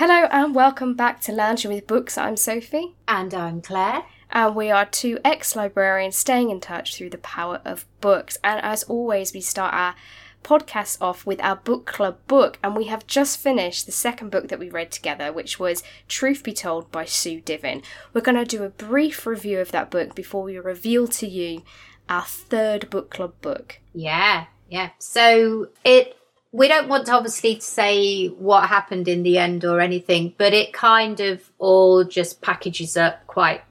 Hello 0.00 0.26
and 0.30 0.54
welcome 0.54 0.94
back 0.94 1.20
to 1.20 1.30
Lounging 1.30 1.70
with 1.70 1.86
Books. 1.86 2.16
I'm 2.16 2.34
Sophie. 2.34 2.94
And 3.06 3.34
I'm 3.34 3.60
Claire. 3.60 4.04
And 4.30 4.56
we 4.56 4.70
are 4.70 4.86
two 4.86 5.18
ex 5.22 5.54
librarians 5.54 6.16
staying 6.16 6.48
in 6.48 6.58
touch 6.58 6.96
through 6.96 7.10
the 7.10 7.18
power 7.18 7.60
of 7.66 7.84
books. 8.00 8.38
And 8.42 8.64
as 8.64 8.82
always, 8.84 9.34
we 9.34 9.42
start 9.42 9.74
our 9.74 9.94
podcast 10.42 10.96
off 11.02 11.26
with 11.26 11.38
our 11.42 11.56
book 11.56 11.84
club 11.84 12.16
book. 12.28 12.58
And 12.64 12.74
we 12.74 12.86
have 12.86 13.06
just 13.06 13.40
finished 13.40 13.84
the 13.84 13.92
second 13.92 14.30
book 14.30 14.48
that 14.48 14.58
we 14.58 14.70
read 14.70 14.90
together, 14.90 15.34
which 15.34 15.60
was 15.60 15.82
Truth 16.08 16.44
Be 16.44 16.54
Told 16.54 16.90
by 16.90 17.04
Sue 17.04 17.42
Divin. 17.42 17.82
We're 18.14 18.22
going 18.22 18.42
to 18.42 18.46
do 18.46 18.64
a 18.64 18.70
brief 18.70 19.26
review 19.26 19.60
of 19.60 19.70
that 19.72 19.90
book 19.90 20.14
before 20.14 20.44
we 20.44 20.56
reveal 20.56 21.08
to 21.08 21.28
you 21.28 21.62
our 22.08 22.24
third 22.24 22.88
book 22.88 23.10
club 23.10 23.34
book. 23.42 23.80
Yeah, 23.92 24.46
yeah. 24.66 24.92
So 24.98 25.68
it 25.84 26.16
we 26.52 26.68
don't 26.68 26.88
want 26.88 27.06
to 27.06 27.12
obviously 27.12 27.56
to 27.56 27.60
say 27.60 28.26
what 28.26 28.68
happened 28.68 29.06
in 29.06 29.22
the 29.22 29.38
end 29.38 29.64
or 29.64 29.80
anything, 29.80 30.34
but 30.36 30.52
it 30.52 30.72
kind 30.72 31.20
of 31.20 31.50
all 31.58 32.04
just 32.04 32.40
packages 32.40 32.96
up 32.96 33.24
quite 33.26 33.62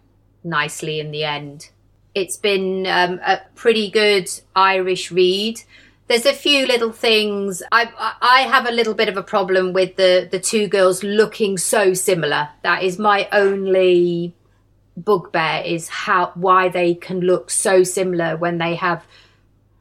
nicely 0.43 0.99
in 0.99 1.11
the 1.11 1.25
end. 1.25 1.69
It's 2.15 2.37
been 2.37 2.87
um, 2.87 3.19
a 3.25 3.41
pretty 3.55 3.89
good 3.89 4.29
Irish 4.55 5.11
read. 5.11 5.61
There's 6.07 6.25
a 6.25 6.33
few 6.33 6.65
little 6.65 6.91
things. 6.91 7.61
I 7.71 7.91
I 8.21 8.41
have 8.41 8.65
a 8.65 8.71
little 8.71 8.95
bit 8.95 9.09
of 9.09 9.17
a 9.17 9.21
problem 9.21 9.73
with 9.73 9.95
the 9.95 10.27
the 10.31 10.39
two 10.39 10.67
girls 10.67 11.03
looking 11.03 11.57
so 11.57 11.93
similar. 11.93 12.49
That 12.63 12.83
is 12.83 12.97
my 12.97 13.27
only 13.31 14.33
bugbear 14.97 15.61
is 15.65 15.87
how 15.87 16.31
why 16.33 16.69
they 16.69 16.95
can 16.95 17.19
look 17.19 17.51
so 17.51 17.83
similar 17.83 18.37
when 18.37 18.57
they 18.57 18.75
have 18.75 19.05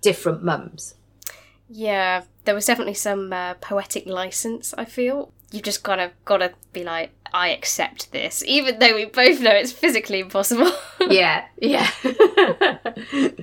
different 0.03 0.45
mums. 0.45 0.95
Yeah, 1.71 2.23
there 2.49 2.55
was 2.55 2.65
definitely 2.65 2.95
some 2.95 3.31
uh, 3.31 3.53
poetic 3.61 4.07
license. 4.07 4.73
I 4.79 4.87
feel 4.87 5.31
you've 5.51 5.65
just 5.65 5.83
gotta 5.83 6.13
gotta 6.25 6.55
be 6.73 6.83
like, 6.83 7.11
I 7.31 7.49
accept 7.49 8.11
this, 8.11 8.43
even 8.47 8.79
though 8.79 8.95
we 8.95 9.05
both 9.05 9.43
know 9.43 9.51
it's 9.51 9.71
physically 9.71 10.21
impossible. 10.21 10.73
yeah, 11.11 11.45
yeah. 11.61 11.91
but 12.03 13.37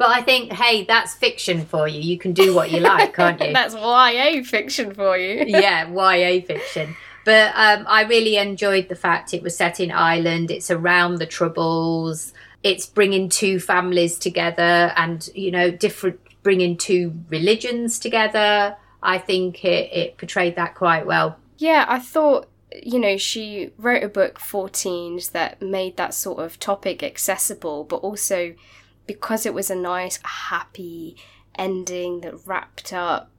I 0.00 0.20
think, 0.20 0.52
hey, 0.52 0.84
that's 0.84 1.14
fiction 1.14 1.64
for 1.64 1.88
you. 1.88 1.98
You 1.98 2.18
can 2.18 2.34
do 2.34 2.54
what 2.54 2.70
you 2.70 2.80
like, 2.80 3.14
can't 3.14 3.40
you? 3.40 3.52
that's 3.54 3.74
YA 3.74 4.42
fiction 4.42 4.92
for 4.92 5.16
you. 5.16 5.46
yeah, 5.46 5.88
YA 5.88 6.44
fiction. 6.44 6.94
But 7.24 7.54
um, 7.54 7.86
I 7.88 8.02
really 8.02 8.36
enjoyed 8.36 8.90
the 8.90 8.96
fact 8.96 9.32
it 9.32 9.42
was 9.42 9.56
set 9.56 9.80
in 9.80 9.90
Ireland. 9.90 10.50
It's 10.50 10.70
around 10.70 11.20
the 11.20 11.26
Troubles. 11.26 12.34
It's 12.62 12.84
bringing 12.84 13.30
two 13.30 13.60
families 13.60 14.18
together, 14.18 14.92
and 14.94 15.26
you 15.34 15.50
know, 15.50 15.70
different 15.70 16.20
bringing 16.42 16.76
two 16.76 17.14
religions 17.28 17.98
together. 17.98 18.76
I 19.02 19.18
think 19.18 19.64
it, 19.64 19.92
it 19.92 20.18
portrayed 20.18 20.56
that 20.56 20.74
quite 20.74 21.06
well. 21.06 21.38
Yeah, 21.58 21.84
I 21.88 21.98
thought, 21.98 22.48
you 22.82 22.98
know, 22.98 23.16
she 23.16 23.70
wrote 23.76 24.02
a 24.02 24.08
book 24.08 24.38
for 24.38 24.68
teens 24.68 25.30
that 25.30 25.60
made 25.60 25.96
that 25.96 26.14
sort 26.14 26.38
of 26.38 26.58
topic 26.58 27.02
accessible, 27.02 27.84
but 27.84 27.96
also 27.96 28.54
because 29.06 29.44
it 29.46 29.54
was 29.54 29.70
a 29.70 29.74
nice, 29.74 30.18
happy 30.22 31.16
ending 31.56 32.20
that 32.20 32.46
wrapped 32.46 32.92
up, 32.92 33.30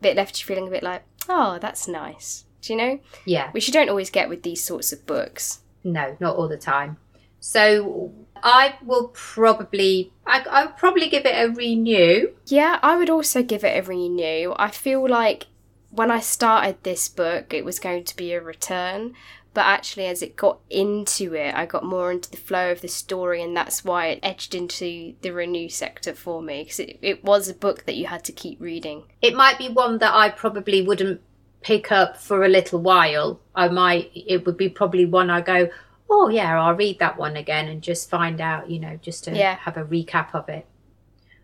it 0.00 0.16
left 0.16 0.40
you 0.40 0.46
feeling 0.46 0.68
a 0.68 0.70
bit 0.70 0.82
like, 0.82 1.04
oh, 1.28 1.58
that's 1.60 1.86
nice. 1.86 2.44
Do 2.60 2.72
you 2.72 2.78
know? 2.78 3.00
Yeah. 3.24 3.50
Which 3.52 3.66
you 3.66 3.72
don't 3.72 3.88
always 3.88 4.10
get 4.10 4.28
with 4.28 4.42
these 4.42 4.62
sorts 4.62 4.92
of 4.92 5.06
books. 5.06 5.60
No, 5.84 6.16
not 6.20 6.36
all 6.36 6.48
the 6.48 6.56
time. 6.56 6.96
So 7.40 8.12
I 8.42 8.76
will 8.84 9.08
probably, 9.08 10.12
I, 10.26 10.40
I 10.50 10.66
would 10.66 10.76
probably 10.76 11.08
give 11.08 11.24
it 11.24 11.34
a 11.34 11.52
renew. 11.52 12.32
Yeah, 12.46 12.78
I 12.82 12.96
would 12.96 13.10
also 13.10 13.42
give 13.42 13.64
it 13.64 13.78
a 13.78 13.86
renew. 13.86 14.54
I 14.56 14.70
feel 14.70 15.08
like 15.08 15.46
when 15.90 16.10
I 16.10 16.20
started 16.20 16.76
this 16.82 17.08
book, 17.08 17.52
it 17.54 17.64
was 17.64 17.78
going 17.78 18.04
to 18.04 18.16
be 18.16 18.32
a 18.32 18.40
return, 18.40 19.14
but 19.54 19.66
actually, 19.66 20.06
as 20.06 20.22
it 20.22 20.34
got 20.34 20.60
into 20.70 21.34
it, 21.34 21.54
I 21.54 21.66
got 21.66 21.84
more 21.84 22.10
into 22.10 22.30
the 22.30 22.38
flow 22.38 22.72
of 22.72 22.80
the 22.80 22.88
story, 22.88 23.42
and 23.42 23.54
that's 23.54 23.84
why 23.84 24.06
it 24.06 24.20
edged 24.22 24.54
into 24.54 25.14
the 25.20 25.30
renew 25.30 25.68
sector 25.68 26.14
for 26.14 26.40
me 26.40 26.62
because 26.62 26.80
it, 26.80 26.98
it 27.02 27.22
was 27.22 27.48
a 27.48 27.54
book 27.54 27.84
that 27.84 27.96
you 27.96 28.06
had 28.06 28.24
to 28.24 28.32
keep 28.32 28.60
reading. 28.60 29.04
It 29.20 29.34
might 29.34 29.58
be 29.58 29.68
one 29.68 29.98
that 29.98 30.14
I 30.14 30.30
probably 30.30 30.80
wouldn't 30.80 31.20
pick 31.60 31.92
up 31.92 32.16
for 32.16 32.44
a 32.44 32.48
little 32.48 32.80
while. 32.80 33.40
I 33.54 33.68
might, 33.68 34.10
it 34.14 34.46
would 34.46 34.56
be 34.56 34.70
probably 34.70 35.04
one 35.04 35.28
I 35.28 35.42
go, 35.42 35.68
oh 36.12 36.28
yeah, 36.28 36.62
I'll 36.62 36.74
read 36.74 36.98
that 36.98 37.16
one 37.16 37.36
again 37.36 37.68
and 37.68 37.80
just 37.80 38.10
find 38.10 38.40
out, 38.40 38.70
you 38.70 38.78
know, 38.78 38.98
just 39.00 39.24
to 39.24 39.34
yeah. 39.34 39.56
have 39.56 39.78
a 39.78 39.84
recap 39.84 40.34
of 40.34 40.48
it. 40.48 40.66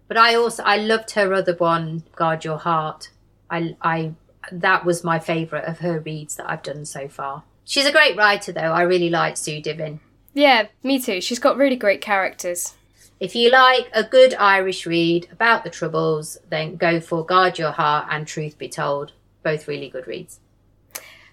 But 0.06 0.18
I 0.18 0.34
also 0.34 0.62
I 0.62 0.76
loved 0.76 1.12
her 1.12 1.32
other 1.32 1.54
one, 1.54 2.04
Guard 2.14 2.44
Your 2.44 2.58
Heart. 2.58 3.10
I 3.50 3.76
I 3.80 4.12
that 4.52 4.84
was 4.84 5.02
my 5.02 5.18
favourite 5.18 5.64
of 5.64 5.78
her 5.80 6.00
reads 6.00 6.36
that 6.36 6.50
I've 6.50 6.62
done 6.62 6.84
so 6.84 7.08
far. 7.08 7.44
She's 7.64 7.86
a 7.86 7.92
great 7.92 8.16
writer 8.16 8.52
though. 8.52 8.72
I 8.72 8.82
really 8.82 9.10
like 9.10 9.36
Sue 9.36 9.60
Divin. 9.62 10.00
Yeah, 10.34 10.68
me 10.82 11.00
too. 11.00 11.20
She's 11.20 11.38
got 11.38 11.56
really 11.56 11.76
great 11.76 12.00
characters. 12.02 12.74
If 13.20 13.34
you 13.34 13.50
like 13.50 13.90
a 13.92 14.04
good 14.04 14.34
Irish 14.34 14.86
read 14.86 15.28
about 15.32 15.64
the 15.64 15.70
Troubles, 15.70 16.38
then 16.50 16.76
go 16.76 17.00
for 17.00 17.24
Guard 17.24 17.58
Your 17.58 17.72
Heart 17.72 18.06
and 18.10 18.26
Truth 18.26 18.58
Be 18.58 18.68
Told. 18.68 19.12
Both 19.42 19.66
really 19.66 19.88
good 19.88 20.06
reads. 20.06 20.40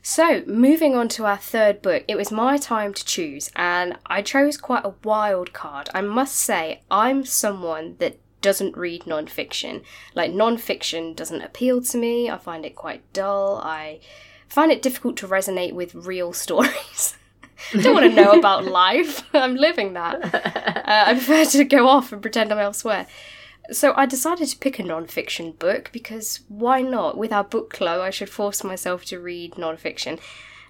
So, 0.07 0.43
moving 0.45 0.95
on 0.95 1.07
to 1.09 1.25
our 1.25 1.35
third 1.35 1.81
book, 1.81 2.03
it 2.07 2.15
was 2.15 2.31
my 2.31 2.57
time 2.57 2.93
to 2.93 3.03
choose, 3.03 3.49
and 3.55 3.97
I 4.05 4.21
chose 4.21 4.55
quite 4.55 4.85
a 4.85 4.93
wild 5.03 5.51
card. 5.51 5.89
I 5.95 6.01
must 6.01 6.35
say, 6.35 6.83
I'm 6.91 7.25
someone 7.25 7.95
that 7.97 8.19
doesn't 8.39 8.77
read 8.77 9.07
non-fiction. 9.07 9.81
Like, 10.13 10.31
non-fiction 10.31 11.15
doesn't 11.15 11.41
appeal 11.41 11.81
to 11.81 11.97
me, 11.97 12.29
I 12.29 12.37
find 12.37 12.67
it 12.67 12.75
quite 12.75 13.01
dull, 13.13 13.59
I 13.63 13.99
find 14.47 14.71
it 14.71 14.83
difficult 14.83 15.17
to 15.17 15.27
resonate 15.27 15.73
with 15.73 15.95
real 15.95 16.33
stories. 16.43 17.17
I 17.73 17.81
don't 17.81 17.95
want 17.95 18.07
to 18.07 18.15
know 18.15 18.33
about 18.33 18.63
life, 18.83 19.23
I'm 19.33 19.55
living 19.55 19.93
that. 19.93 20.23
Uh, 20.23 21.03
I 21.07 21.13
prefer 21.15 21.45
to 21.45 21.63
go 21.63 21.87
off 21.87 22.11
and 22.11 22.21
pretend 22.21 22.51
I'm 22.51 22.59
elsewhere. 22.59 23.07
So 23.71 23.93
I 23.95 24.05
decided 24.05 24.47
to 24.49 24.57
pick 24.57 24.79
a 24.79 24.83
non-fiction 24.83 25.53
book 25.53 25.89
because 25.91 26.41
why 26.47 26.81
not? 26.81 27.17
With 27.17 27.31
our 27.31 27.43
book 27.43 27.71
club, 27.71 28.01
I 28.01 28.09
should 28.09 28.29
force 28.29 28.63
myself 28.63 29.05
to 29.05 29.19
read 29.19 29.57
non-fiction. 29.57 30.19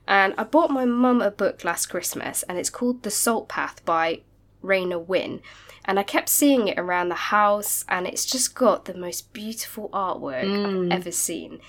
And 0.07 0.33
I 0.37 0.43
bought 0.43 0.69
my 0.71 0.85
mum 0.85 1.21
a 1.21 1.31
book 1.31 1.63
last 1.63 1.87
Christmas, 1.87 2.43
and 2.43 2.57
it's 2.57 2.69
called 2.69 3.03
The 3.03 3.11
Salt 3.11 3.49
Path 3.49 3.83
by 3.85 4.21
Raynor 4.61 4.99
Winn. 4.99 5.41
And 5.83 5.99
I 5.99 6.03
kept 6.03 6.29
seeing 6.29 6.67
it 6.67 6.79
around 6.79 7.09
the 7.09 7.15
house, 7.15 7.83
and 7.89 8.07
it's 8.07 8.25
just 8.25 8.55
got 8.55 8.85
the 8.85 8.93
most 8.93 9.33
beautiful 9.33 9.89
artwork 9.89 10.45
mm. 10.45 10.85
I've 10.85 10.99
ever 10.99 11.11
seen. 11.11 11.59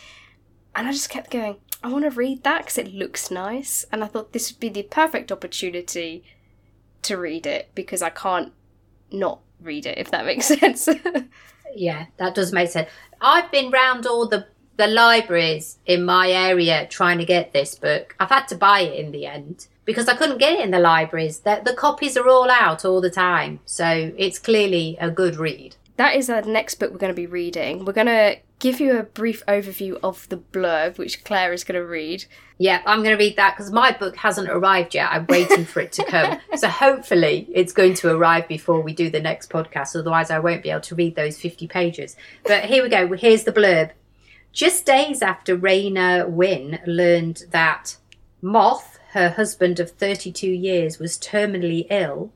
And 0.75 0.87
I 0.87 0.93
just 0.93 1.09
kept 1.09 1.31
going, 1.31 1.57
I 1.83 1.89
want 1.89 2.05
to 2.05 2.11
read 2.11 2.45
that 2.45 2.63
because 2.63 2.79
it 2.79 2.93
looks 2.93 3.31
nice. 3.31 3.85
And 3.91 4.05
I 4.05 4.07
thought 4.07 4.33
this 4.33 4.53
would 4.53 4.61
be 4.61 4.69
the 4.69 4.83
perfect 4.83 5.33
opportunity 5.33 6.25
to 7.03 7.17
read 7.17 7.47
it 7.47 7.71
because 7.75 8.03
I 8.03 8.11
can't 8.11 8.53
not 9.11 9.41
read 9.61 9.87
it, 9.87 9.99
if 9.99 10.11
that 10.11 10.27
makes 10.27 10.47
sense. 10.61 10.89
yeah, 11.75 12.07
that 12.17 12.35
does 12.35 12.53
make 12.53 12.71
sense. 12.71 12.89
I've 13.21 13.51
been 13.51 13.71
round 13.71 14.07
all 14.07 14.29
the 14.29 14.47
the 14.77 14.87
libraries 14.87 15.79
in 15.87 16.05
my 16.05 16.31
area 16.31 16.87
trying 16.89 17.19
to 17.19 17.25
get 17.25 17.53
this 17.53 17.75
book. 17.75 18.15
I've 18.21 18.29
had 18.29 18.47
to 18.49 18.55
buy 18.55 18.81
it 18.81 18.99
in 18.99 19.11
the 19.11 19.27
end 19.27 19.69
because 19.87 20.09
I 20.09 20.15
couldn't 20.15 20.39
get 20.39 20.59
it 20.59 20.61
in 20.61 20.71
the 20.71 20.79
libraries. 20.79 21.41
The, 21.41 21.63
the 21.65 21.73
copies 21.73 22.17
are 22.17 22.29
all 22.29 22.51
out 22.51 22.85
all 22.85 23.01
the 23.01 23.11
time, 23.11 23.61
so 23.65 24.13
it's 24.19 24.39
clearly 24.39 24.97
a 25.01 25.11
good 25.11 25.37
read. 25.37 25.77
That 25.97 26.15
is 26.15 26.27
the 26.27 26.43
next 26.43 26.75
book 26.75 26.93
we're 26.93 26.99
going 26.99 27.13
to 27.13 27.17
be 27.17 27.27
reading. 27.27 27.85
We're 27.85 27.95
going 27.95 28.07
to 28.09 28.37
give 28.59 28.81
you 28.81 28.99
a 28.99 29.03
brief 29.03 29.45
overview 29.47 29.99
of 30.03 30.29
the 30.29 30.39
blurb, 30.39 30.99
which 30.99 31.25
Claire 31.25 31.53
is 31.53 31.65
going 31.65 31.81
to 31.81 31.87
read. 31.87 32.25
Yeah, 32.59 32.81
I'm 32.87 33.03
going 33.03 33.17
to 33.17 33.23
read 33.23 33.37
that 33.37 33.57
because 33.57 33.71
my 33.71 33.93
book 33.93 34.17
hasn't 34.17 34.49
arrived 34.49 34.95
yet. 34.95 35.11
I'm 35.11 35.27
waiting 35.27 35.65
for 35.65 35.81
it 35.81 35.93
to 35.93 36.05
come. 36.05 36.39
so 36.57 36.69
hopefully 36.69 37.49
it's 37.53 37.73
going 37.73 37.95
to 37.95 38.15
arrive 38.15 38.49
before 38.49 38.81
we 38.81 38.95
do 38.95 39.11
the 39.11 39.21
next 39.21 39.51
podcast. 39.51 39.99
Otherwise, 39.99 40.31
I 40.31 40.39
won't 40.39 40.63
be 40.63 40.71
able 40.71 40.81
to 40.83 40.95
read 40.95 41.17
those 41.17 41.39
50 41.39 41.67
pages. 41.69 42.17
But 42.45 42.65
here 42.65 42.83
we 42.83 42.89
go. 42.89 43.13
Here's 43.15 43.45
the 43.45 43.53
blurb. 43.53 43.91
Just 44.53 44.87
days 44.87 45.21
after 45.21 45.55
Raynor 45.55 46.27
Winn 46.29 46.79
learned 46.87 47.45
that 47.51 47.99
Moth, 48.41 48.99
her 49.11 49.31
husband 49.31 49.79
of 49.79 49.91
32 49.91 50.49
years, 50.49 50.99
was 50.99 51.19
terminally 51.19 51.87
ill, 51.91 52.33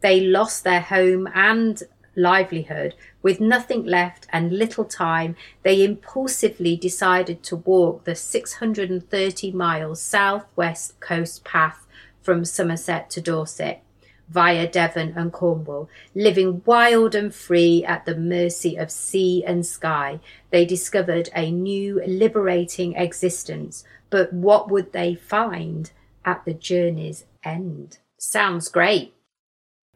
they 0.00 0.20
lost 0.20 0.64
their 0.64 0.80
home 0.80 1.28
and 1.32 1.84
livelihood. 2.16 2.94
With 3.22 3.40
nothing 3.40 3.84
left 3.84 4.26
and 4.32 4.52
little 4.52 4.84
time, 4.84 5.36
they 5.62 5.84
impulsively 5.84 6.76
decided 6.76 7.42
to 7.44 7.56
walk 7.56 8.04
the 8.04 8.14
630 8.14 9.52
miles 9.52 10.00
southwest 10.00 11.00
coast 11.00 11.44
path 11.44 11.86
from 12.22 12.44
Somerset 12.44 13.10
to 13.10 13.20
Dorset 13.20 13.82
via 14.28 14.66
Devon 14.66 15.12
and 15.14 15.32
Cornwall, 15.32 15.90
living 16.14 16.62
wild 16.64 17.14
and 17.14 17.34
free 17.34 17.84
at 17.84 18.06
the 18.06 18.16
mercy 18.16 18.76
of 18.76 18.90
sea 18.90 19.44
and 19.46 19.66
sky. 19.66 20.20
They 20.50 20.64
discovered 20.64 21.28
a 21.34 21.50
new 21.50 22.02
liberating 22.06 22.94
existence, 22.94 23.84
but 24.08 24.32
what 24.32 24.70
would 24.70 24.92
they 24.92 25.14
find 25.14 25.90
at 26.24 26.44
the 26.44 26.54
journey's 26.54 27.24
end? 27.44 27.98
Sounds 28.16 28.68
great. 28.68 29.14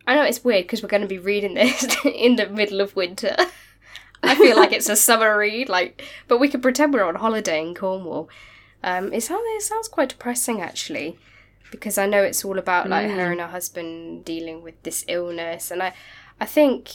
I 0.07 0.15
know 0.15 0.23
it's 0.23 0.45
weird 0.45 0.65
because 0.65 0.83
we're 0.83 0.89
going 0.89 1.03
to 1.03 1.09
be 1.09 1.19
reading 1.19 1.55
this 1.55 1.97
in 2.05 2.37
the 2.37 2.49
middle 2.49 2.81
of 2.81 2.95
winter. 2.97 3.35
I 4.23 4.35
feel 4.35 4.57
like 4.57 4.73
it's 4.73 4.89
a 4.89 4.97
summer 5.09 5.37
read, 5.37 5.69
like, 5.69 6.03
but 6.29 6.39
we 6.39 6.49
could 6.49 6.63
pretend 6.63 6.95
we're 6.95 7.05
on 7.05 7.17
holiday 7.17 7.61
in 7.61 7.75
Cornwall. 7.75 8.29
Um, 8.83 9.13
it 9.13 9.23
sounds 9.23 9.43
it 9.45 9.63
sounds 9.63 9.89
quite 9.89 10.11
depressing 10.11 10.61
actually, 10.61 11.19
because 11.71 11.99
I 11.99 12.07
know 12.07 12.23
it's 12.23 12.45
all 12.45 12.59
about 12.59 12.89
like 12.89 13.11
her 13.11 13.29
Mm. 13.29 13.33
and 13.33 13.41
her 13.41 13.47
husband 13.49 14.25
dealing 14.25 14.63
with 14.63 14.81
this 14.85 15.05
illness, 15.09 15.71
and 15.71 15.83
I 15.83 15.93
I 16.41 16.47
think 16.47 16.91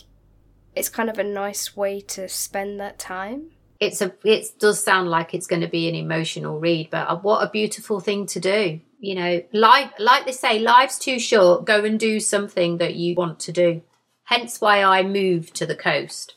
it's 0.75 0.89
kind 0.89 1.09
of 1.09 1.17
a 1.19 1.23
nice 1.23 1.75
way 1.75 1.99
to 2.01 2.29
spend 2.29 2.79
that 2.79 2.97
time. 2.97 3.51
It's 3.79 4.01
a 4.01 4.13
it 4.23 4.47
does 4.59 4.83
sound 4.83 5.09
like 5.09 5.33
it's 5.33 5.47
going 5.47 5.61
to 5.63 5.67
be 5.67 5.89
an 5.89 5.95
emotional 5.95 6.59
read, 6.59 6.89
but 6.91 7.07
uh, 7.09 7.17
what 7.17 7.43
a 7.43 7.49
beautiful 7.49 7.99
thing 7.99 8.25
to 8.27 8.39
do. 8.39 8.79
You 9.01 9.15
know, 9.15 9.41
life 9.51 9.91
like 9.97 10.25
they 10.27 10.31
say, 10.31 10.59
life's 10.59 10.99
too 10.99 11.19
short. 11.19 11.65
Go 11.65 11.83
and 11.83 11.99
do 11.99 12.19
something 12.19 12.77
that 12.77 12.95
you 12.95 13.15
want 13.15 13.39
to 13.41 13.51
do. 13.51 13.81
Hence 14.25 14.61
why 14.61 14.83
I 14.83 15.01
moved 15.01 15.55
to 15.55 15.65
the 15.65 15.75
coast. 15.75 16.35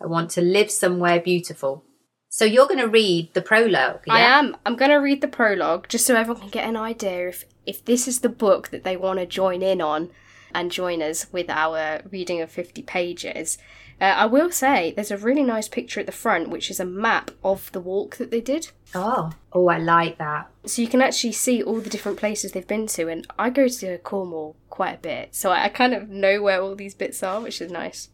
I 0.00 0.06
want 0.06 0.30
to 0.30 0.40
live 0.40 0.70
somewhere 0.70 1.20
beautiful. 1.20 1.84
So 2.28 2.44
you're 2.44 2.68
going 2.68 2.80
to 2.80 2.88
read 2.88 3.34
the 3.34 3.42
prologue. 3.42 4.02
Yeah? 4.06 4.14
I 4.14 4.20
am. 4.20 4.56
I'm 4.64 4.76
going 4.76 4.92
to 4.92 4.96
read 4.96 5.22
the 5.22 5.28
prologue 5.28 5.88
just 5.88 6.06
so 6.06 6.14
everyone 6.14 6.42
can 6.42 6.50
get 6.50 6.68
an 6.68 6.76
idea 6.76 7.28
if 7.28 7.44
if 7.66 7.84
this 7.84 8.06
is 8.06 8.20
the 8.20 8.28
book 8.28 8.68
that 8.68 8.84
they 8.84 8.96
want 8.96 9.18
to 9.18 9.26
join 9.26 9.60
in 9.60 9.80
on 9.80 10.10
and 10.54 10.70
join 10.70 11.02
us 11.02 11.26
with 11.32 11.50
our 11.50 12.02
reading 12.12 12.40
of 12.40 12.50
50 12.50 12.82
pages. 12.82 13.58
Uh, 14.00 14.04
I 14.04 14.26
will 14.26 14.50
say 14.50 14.92
there's 14.94 15.10
a 15.10 15.16
really 15.16 15.42
nice 15.42 15.68
picture 15.68 16.00
at 16.00 16.06
the 16.06 16.12
front, 16.12 16.48
which 16.48 16.70
is 16.70 16.80
a 16.80 16.84
map 16.84 17.30
of 17.42 17.70
the 17.72 17.80
walk 17.80 18.16
that 18.16 18.30
they 18.30 18.40
did. 18.40 18.70
Oh, 18.94 19.32
oh, 19.52 19.68
I 19.68 19.78
like 19.78 20.18
that. 20.18 20.50
So 20.66 20.82
you 20.82 20.88
can 20.88 21.02
actually 21.02 21.32
see 21.32 21.62
all 21.62 21.80
the 21.80 21.90
different 21.90 22.18
places 22.18 22.52
they've 22.52 22.66
been 22.66 22.86
to. 22.88 23.08
And 23.08 23.26
I 23.38 23.50
go 23.50 23.68
to 23.68 23.98
Cornwall 23.98 24.56
quite 24.68 24.94
a 24.94 24.98
bit, 24.98 25.34
so 25.34 25.50
I 25.50 25.64
I 25.64 25.68
kind 25.68 25.94
of 25.94 26.08
know 26.08 26.42
where 26.42 26.60
all 26.60 26.74
these 26.74 26.94
bits 26.94 27.22
are, 27.22 27.40
which 27.40 27.60
is 27.60 27.70
nice. 27.70 28.08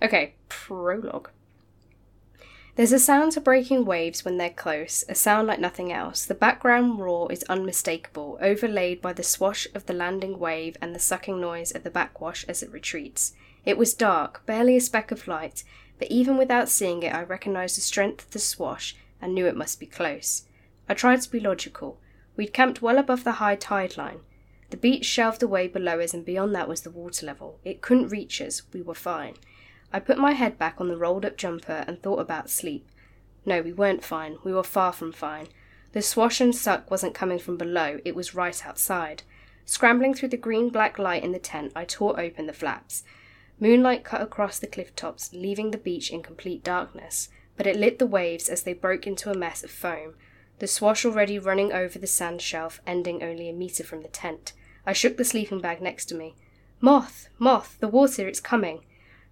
Okay, 0.00 0.34
prologue. 0.48 1.30
There's 2.76 2.92
a 2.92 3.00
sound 3.00 3.32
to 3.32 3.40
breaking 3.40 3.86
waves 3.86 4.24
when 4.24 4.36
they're 4.36 4.50
close, 4.50 5.02
a 5.08 5.14
sound 5.16 5.48
like 5.48 5.58
nothing 5.58 5.92
else. 5.92 6.24
The 6.24 6.34
background 6.34 7.00
roar 7.00 7.32
is 7.32 7.42
unmistakable, 7.48 8.38
overlaid 8.40 9.02
by 9.02 9.12
the 9.12 9.24
swash 9.24 9.66
of 9.74 9.86
the 9.86 9.92
landing 9.92 10.38
wave 10.38 10.76
and 10.80 10.94
the 10.94 11.00
sucking 11.00 11.40
noise 11.40 11.72
of 11.72 11.82
the 11.82 11.90
backwash 11.90 12.44
as 12.46 12.62
it 12.62 12.70
retreats. 12.70 13.32
It 13.68 13.76
was 13.76 13.92
dark, 13.92 14.46
barely 14.46 14.78
a 14.78 14.80
speck 14.80 15.10
of 15.10 15.28
light, 15.28 15.62
but 15.98 16.10
even 16.10 16.38
without 16.38 16.70
seeing 16.70 17.02
it, 17.02 17.14
I 17.14 17.22
recognized 17.22 17.76
the 17.76 17.82
strength 17.82 18.24
of 18.24 18.30
the 18.30 18.38
swash 18.38 18.96
and 19.20 19.34
knew 19.34 19.44
it 19.44 19.58
must 19.58 19.78
be 19.78 19.84
close. 19.84 20.44
I 20.88 20.94
tried 20.94 21.20
to 21.20 21.30
be 21.30 21.38
logical. 21.38 22.00
We'd 22.34 22.54
camped 22.54 22.80
well 22.80 22.96
above 22.96 23.24
the 23.24 23.32
high 23.32 23.56
tide 23.56 23.98
line. 23.98 24.20
The 24.70 24.78
beach 24.78 25.04
shelved 25.04 25.42
away 25.42 25.68
below 25.68 26.00
us, 26.00 26.14
and 26.14 26.24
beyond 26.24 26.54
that 26.54 26.66
was 26.66 26.80
the 26.80 26.90
water 26.90 27.26
level. 27.26 27.60
It 27.62 27.82
couldn't 27.82 28.08
reach 28.08 28.40
us. 28.40 28.62
We 28.72 28.80
were 28.80 28.94
fine. 28.94 29.34
I 29.92 30.00
put 30.00 30.16
my 30.16 30.32
head 30.32 30.56
back 30.56 30.80
on 30.80 30.88
the 30.88 30.96
rolled 30.96 31.26
up 31.26 31.36
jumper 31.36 31.84
and 31.86 32.02
thought 32.02 32.20
about 32.20 32.48
sleep. 32.48 32.88
No, 33.44 33.60
we 33.60 33.74
weren't 33.74 34.02
fine. 34.02 34.38
We 34.44 34.54
were 34.54 34.62
far 34.62 34.94
from 34.94 35.12
fine. 35.12 35.48
The 35.92 36.00
swash 36.00 36.40
and 36.40 36.56
suck 36.56 36.90
wasn't 36.90 37.14
coming 37.14 37.38
from 37.38 37.58
below, 37.58 37.98
it 38.06 38.16
was 38.16 38.34
right 38.34 38.66
outside. 38.66 39.24
Scrambling 39.66 40.14
through 40.14 40.30
the 40.30 40.38
green 40.38 40.70
black 40.70 40.98
light 40.98 41.22
in 41.22 41.32
the 41.32 41.38
tent, 41.38 41.72
I 41.76 41.84
tore 41.84 42.18
open 42.18 42.46
the 42.46 42.54
flaps. 42.54 43.04
Moonlight 43.60 44.04
cut 44.04 44.22
across 44.22 44.58
the 44.58 44.66
cliff 44.66 44.94
tops, 44.94 45.32
leaving 45.32 45.70
the 45.70 45.78
beach 45.78 46.10
in 46.10 46.22
complete 46.22 46.62
darkness, 46.62 47.28
but 47.56 47.66
it 47.66 47.76
lit 47.76 47.98
the 47.98 48.06
waves 48.06 48.48
as 48.48 48.62
they 48.62 48.72
broke 48.72 49.06
into 49.06 49.30
a 49.30 49.36
mess 49.36 49.64
of 49.64 49.70
foam, 49.70 50.14
the 50.60 50.66
swash 50.66 51.04
already 51.04 51.38
running 51.38 51.72
over 51.72 51.98
the 51.98 52.06
sand 52.06 52.40
shelf, 52.40 52.80
ending 52.86 53.22
only 53.22 53.48
a 53.48 53.52
metre 53.52 53.84
from 53.84 54.02
the 54.02 54.08
tent. 54.08 54.52
I 54.86 54.92
shook 54.92 55.16
the 55.16 55.24
sleeping 55.24 55.60
bag 55.60 55.80
next 55.80 56.06
to 56.06 56.14
me. 56.14 56.34
Moth! 56.80 57.28
Moth! 57.38 57.76
The 57.80 57.88
water, 57.88 58.28
it's 58.28 58.40
coming! 58.40 58.84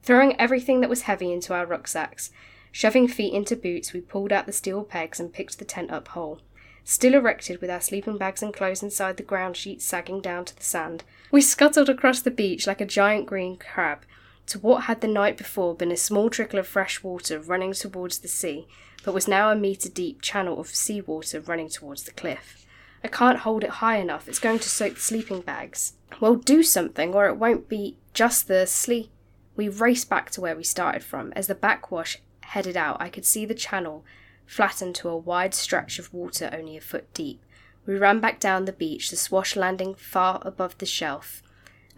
Throwing 0.03 0.39
everything 0.41 0.81
that 0.81 0.91
was 0.91 1.03
heavy 1.03 1.33
into 1.33 1.55
our 1.55 1.67
rucksacks, 1.67 2.31
shoving 2.73 3.09
feet 3.09 3.33
into 3.33 3.57
boots, 3.57 3.93
we 3.93 4.01
pulled 4.01 4.33
out 4.33 4.47
the 4.47 4.53
steel 4.53 4.85
pegs 4.85 5.19
and 5.21 5.33
picked 5.33 5.59
the 5.59 5.65
tent 5.65 5.91
up 5.91 6.09
whole. 6.09 6.41
Still 6.89 7.15
erected 7.15 7.61
with 7.61 7.69
our 7.69 7.81
sleeping 7.81 8.17
bags 8.17 8.45
and 8.45 8.55
clothes 8.55 8.81
inside 8.81 9.17
the 9.17 9.25
ground 9.25 9.57
sheet 9.57 9.83
sagging 9.83 10.21
down 10.21 10.45
to 10.45 10.55
the 10.55 10.63
sand, 10.63 11.03
we 11.33 11.41
scuttled 11.41 11.89
across 11.89 12.21
the 12.23 12.31
beach 12.31 12.65
like 12.65 12.81
a 12.81 12.87
giant 12.87 13.27
green 13.27 13.57
crab 13.57 14.05
to 14.47 14.61
what 14.61 14.85
had 14.85 15.01
the 15.01 15.09
night 15.09 15.37
before 15.37 15.75
been 15.75 15.91
a 15.91 15.97
small 15.97 16.31
trickle 16.31 16.61
of 16.61 16.69
fresh 16.69 17.03
water 17.03 17.41
running 17.41 17.73
towards 17.73 18.21
the 18.21 18.29
sea, 18.29 18.69
but 19.05 19.13
was 19.13 19.27
now 19.27 19.51
a 19.51 19.57
metre 19.57 19.89
deep 19.89 20.23
channel 20.23 20.61
of 20.61 20.69
sea 20.69 21.01
water 21.01 21.41
running 21.41 21.69
towards 21.69 22.05
the 22.05 22.13
cliff. 22.13 22.65
I 23.03 23.09
can't 23.09 23.41
hold 23.41 23.65
it 23.65 23.71
high 23.71 23.97
enough, 23.97 24.29
it's 24.29 24.39
going 24.39 24.61
to 24.61 24.69
soak 24.69 24.95
the 24.95 25.01
sleeping 25.01 25.41
bags. 25.41 25.95
Well, 26.21 26.37
do 26.37 26.63
something, 26.63 27.15
or 27.15 27.27
it 27.27 27.37
won't 27.37 27.69
be 27.69 27.97
just 28.15 28.47
the 28.47 28.65
sleep. 28.65 29.11
We 29.57 29.69
raced 29.69 30.09
back 30.09 30.31
to 30.31 30.41
where 30.41 30.55
we 30.55 30.63
started 30.63 31.03
from. 31.03 31.33
As 31.33 31.49
the 31.49 31.57
backwash 31.57 32.19
headed 32.43 32.77
out, 32.77 32.99
I 33.01 33.09
could 33.09 33.25
see 33.25 33.45
the 33.45 33.55
channel 33.55 34.05
flattened 34.47 34.95
to 34.97 35.09
a 35.09 35.17
wide 35.17 35.55
stretch 35.55 35.99
of 35.99 36.15
water 36.15 36.51
only 36.53 36.77
a 36.77 36.81
foot 36.81 37.13
deep. 37.13 37.43
We 37.85 37.97
ran 37.97 38.21
back 38.21 38.41
down 38.41 38.65
the 38.65 38.73
beach, 38.73 39.11
the 39.11 39.17
swash 39.17 39.57
landing 39.57 39.95
far 39.95 40.41
above 40.45 40.79
the 40.79 40.87
shelf 40.87 41.43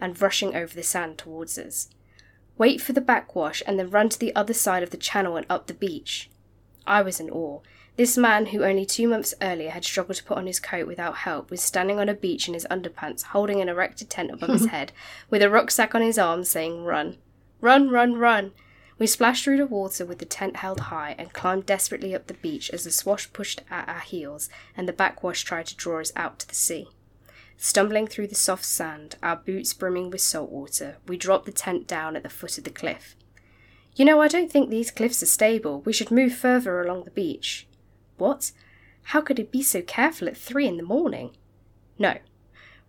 and 0.01 0.19
rushing 0.21 0.55
over 0.55 0.73
the 0.73 0.83
sand 0.83 1.17
towards 1.17 1.57
us. 1.57 1.89
Wait 2.57 2.81
for 2.81 2.93
the 2.93 3.01
backwash 3.01 3.63
and 3.65 3.79
then 3.79 3.89
run 3.89 4.09
to 4.09 4.19
the 4.19 4.35
other 4.35 4.53
side 4.53 4.83
of 4.83 4.89
the 4.89 4.97
channel 4.97 5.37
and 5.37 5.45
up 5.49 5.67
the 5.67 5.73
beach. 5.73 6.29
I 6.85 7.01
was 7.01 7.19
in 7.19 7.29
awe. 7.29 7.61
This 7.95 8.17
man, 8.17 8.47
who 8.47 8.63
only 8.63 8.85
two 8.85 9.09
months 9.09 9.33
earlier 9.41 9.71
had 9.71 9.83
struggled 9.83 10.15
to 10.17 10.23
put 10.23 10.37
on 10.37 10.47
his 10.47 10.59
coat 10.59 10.87
without 10.87 11.17
help, 11.17 11.51
was 11.51 11.61
standing 11.61 11.99
on 11.99 12.07
a 12.07 12.13
beach 12.13 12.47
in 12.47 12.53
his 12.53 12.65
underpants, 12.71 13.23
holding 13.23 13.59
an 13.59 13.67
erected 13.67 14.09
tent 14.09 14.31
above 14.31 14.51
his 14.51 14.65
head, 14.67 14.93
with 15.29 15.41
a 15.41 15.49
rucksack 15.49 15.93
on 15.93 16.01
his 16.01 16.17
arm, 16.17 16.45
saying, 16.45 16.85
Run. 16.85 17.17
Run, 17.59 17.89
run, 17.89 18.15
run. 18.15 18.53
We 18.99 19.07
splashed 19.07 19.45
through 19.45 19.57
the 19.57 19.65
water 19.65 20.05
with 20.05 20.19
the 20.19 20.25
tent 20.25 20.57
held 20.57 20.81
high 20.81 21.15
and 21.17 21.31
climbed 21.31 21.65
desperately 21.65 22.13
up 22.13 22.27
the 22.27 22.33
beach 22.33 22.69
as 22.71 22.83
the 22.83 22.91
swash 22.91 23.31
pushed 23.31 23.61
at 23.71 23.87
our 23.87 24.01
heels 24.01 24.49
and 24.75 24.87
the 24.87 24.93
backwash 24.93 25.43
tried 25.43 25.67
to 25.67 25.75
draw 25.75 26.01
us 26.01 26.11
out 26.17 26.37
to 26.39 26.47
the 26.47 26.55
sea. 26.55 26.89
Stumbling 27.55 28.07
through 28.07 28.27
the 28.27 28.35
soft 28.35 28.65
sand, 28.65 29.15
our 29.23 29.37
boots 29.37 29.73
brimming 29.73 30.09
with 30.11 30.21
salt 30.21 30.51
water, 30.51 30.97
we 31.07 31.15
dropped 31.17 31.45
the 31.45 31.51
tent 31.53 31.87
down 31.87 32.17
at 32.17 32.23
the 32.23 32.29
foot 32.29 32.57
of 32.57 32.65
the 32.65 32.69
cliff. 32.69 33.15
You 33.95 34.03
know, 34.03 34.21
I 34.21 34.27
don't 34.27 34.51
think 34.51 34.69
these 34.69 34.91
cliffs 34.91 35.23
are 35.23 35.27
stable. 35.27 35.81
We 35.81 35.93
should 35.93 36.11
move 36.11 36.33
further 36.33 36.81
along 36.81 37.03
the 37.03 37.11
beach. 37.11 37.67
What? 38.17 38.51
How 39.03 39.21
could 39.21 39.39
it 39.39 39.51
be 39.51 39.61
so 39.61 39.81
careful 39.81 40.27
at 40.27 40.37
three 40.37 40.67
in 40.67 40.77
the 40.77 40.83
morning? 40.83 41.31
No. 41.97 42.17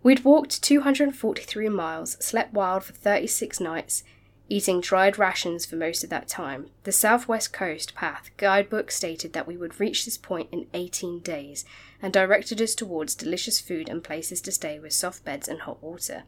We'd 0.03 0.25
walked 0.25 0.61
243 0.61 1.69
miles, 1.69 2.17
slept 2.23 2.53
wild 2.53 2.83
for 2.83 2.93
36 2.93 3.59
nights, 3.59 4.03
eating 4.51 4.81
dried 4.81 5.17
rations 5.17 5.65
for 5.65 5.77
most 5.77 6.03
of 6.03 6.09
that 6.09 6.27
time. 6.27 6.67
The 6.83 6.91
southwest 6.91 7.53
coast 7.53 7.95
path 7.95 8.31
guidebook 8.35 8.91
stated 8.91 9.31
that 9.31 9.47
we 9.47 9.55
would 9.55 9.79
reach 9.79 10.03
this 10.03 10.17
point 10.17 10.49
in 10.51 10.67
18 10.73 11.19
days 11.19 11.63
and 12.01 12.11
directed 12.11 12.61
us 12.61 12.75
towards 12.75 13.15
delicious 13.15 13.61
food 13.61 13.87
and 13.87 14.03
places 14.03 14.41
to 14.41 14.51
stay 14.51 14.77
with 14.77 14.91
soft 14.91 15.23
beds 15.23 15.47
and 15.47 15.61
hot 15.61 15.81
water. 15.81 16.23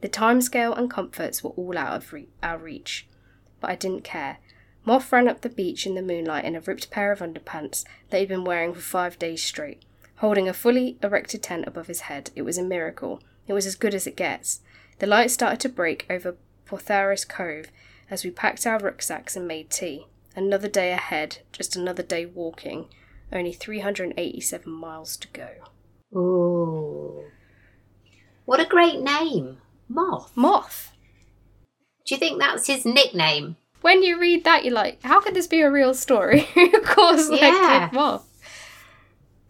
The 0.00 0.08
timescale 0.08 0.78
and 0.78 0.88
comforts 0.88 1.42
were 1.42 1.50
all 1.50 1.76
out 1.76 1.96
of 1.96 2.12
re- 2.12 2.28
our 2.40 2.56
reach, 2.56 3.08
but 3.60 3.70
I 3.70 3.74
didn't 3.74 4.04
care. 4.04 4.38
Moth 4.84 5.10
ran 5.10 5.26
up 5.26 5.40
the 5.40 5.48
beach 5.48 5.86
in 5.86 5.96
the 5.96 6.02
moonlight 6.02 6.44
in 6.44 6.54
a 6.54 6.60
ripped 6.60 6.92
pair 6.92 7.10
of 7.10 7.18
underpants 7.18 7.84
that 8.10 8.20
he'd 8.20 8.28
been 8.28 8.44
wearing 8.44 8.74
for 8.74 8.80
five 8.80 9.18
days 9.18 9.42
straight. 9.42 9.82
Holding 10.18 10.48
a 10.48 10.54
fully 10.54 10.98
erected 11.02 11.42
tent 11.42 11.66
above 11.66 11.88
his 11.88 12.02
head, 12.02 12.30
it 12.36 12.42
was 12.42 12.58
a 12.58 12.62
miracle. 12.62 13.20
It 13.48 13.54
was 13.54 13.66
as 13.66 13.74
good 13.74 13.92
as 13.92 14.06
it 14.06 14.14
gets. 14.14 14.60
The 15.00 15.06
light 15.08 15.32
started 15.32 15.58
to 15.60 15.68
break 15.68 16.06
over 16.08 16.36
Portheras 16.66 17.28
Cove 17.28 17.66
as 18.10 18.24
we 18.24 18.30
packed 18.30 18.66
our 18.66 18.78
rucksacks 18.78 19.36
and 19.36 19.46
made 19.48 19.70
tea. 19.70 20.06
Another 20.34 20.68
day 20.68 20.92
ahead, 20.92 21.38
just 21.52 21.76
another 21.76 22.02
day 22.02 22.26
walking, 22.26 22.86
only 23.32 23.52
387 23.52 24.70
miles 24.70 25.16
to 25.16 25.28
go. 25.28 25.48
Ooh. 26.14 27.24
What 28.44 28.60
a 28.60 28.66
great 28.66 29.00
name. 29.00 29.58
Moth. 29.88 30.32
Moth! 30.36 30.92
Do 32.06 32.14
you 32.14 32.18
think 32.18 32.38
that's 32.38 32.66
his 32.66 32.84
nickname? 32.84 33.56
When 33.80 34.02
you 34.02 34.20
read 34.20 34.44
that, 34.44 34.64
you're 34.64 34.74
like, 34.74 35.02
how 35.02 35.20
could 35.20 35.34
this 35.34 35.46
be 35.46 35.60
a 35.62 35.70
real 35.70 35.94
story? 35.94 36.40
of 36.56 36.84
course, 36.84 37.28
like 37.28 37.40
Yeah. 37.40 37.90
Moth. 37.92 38.28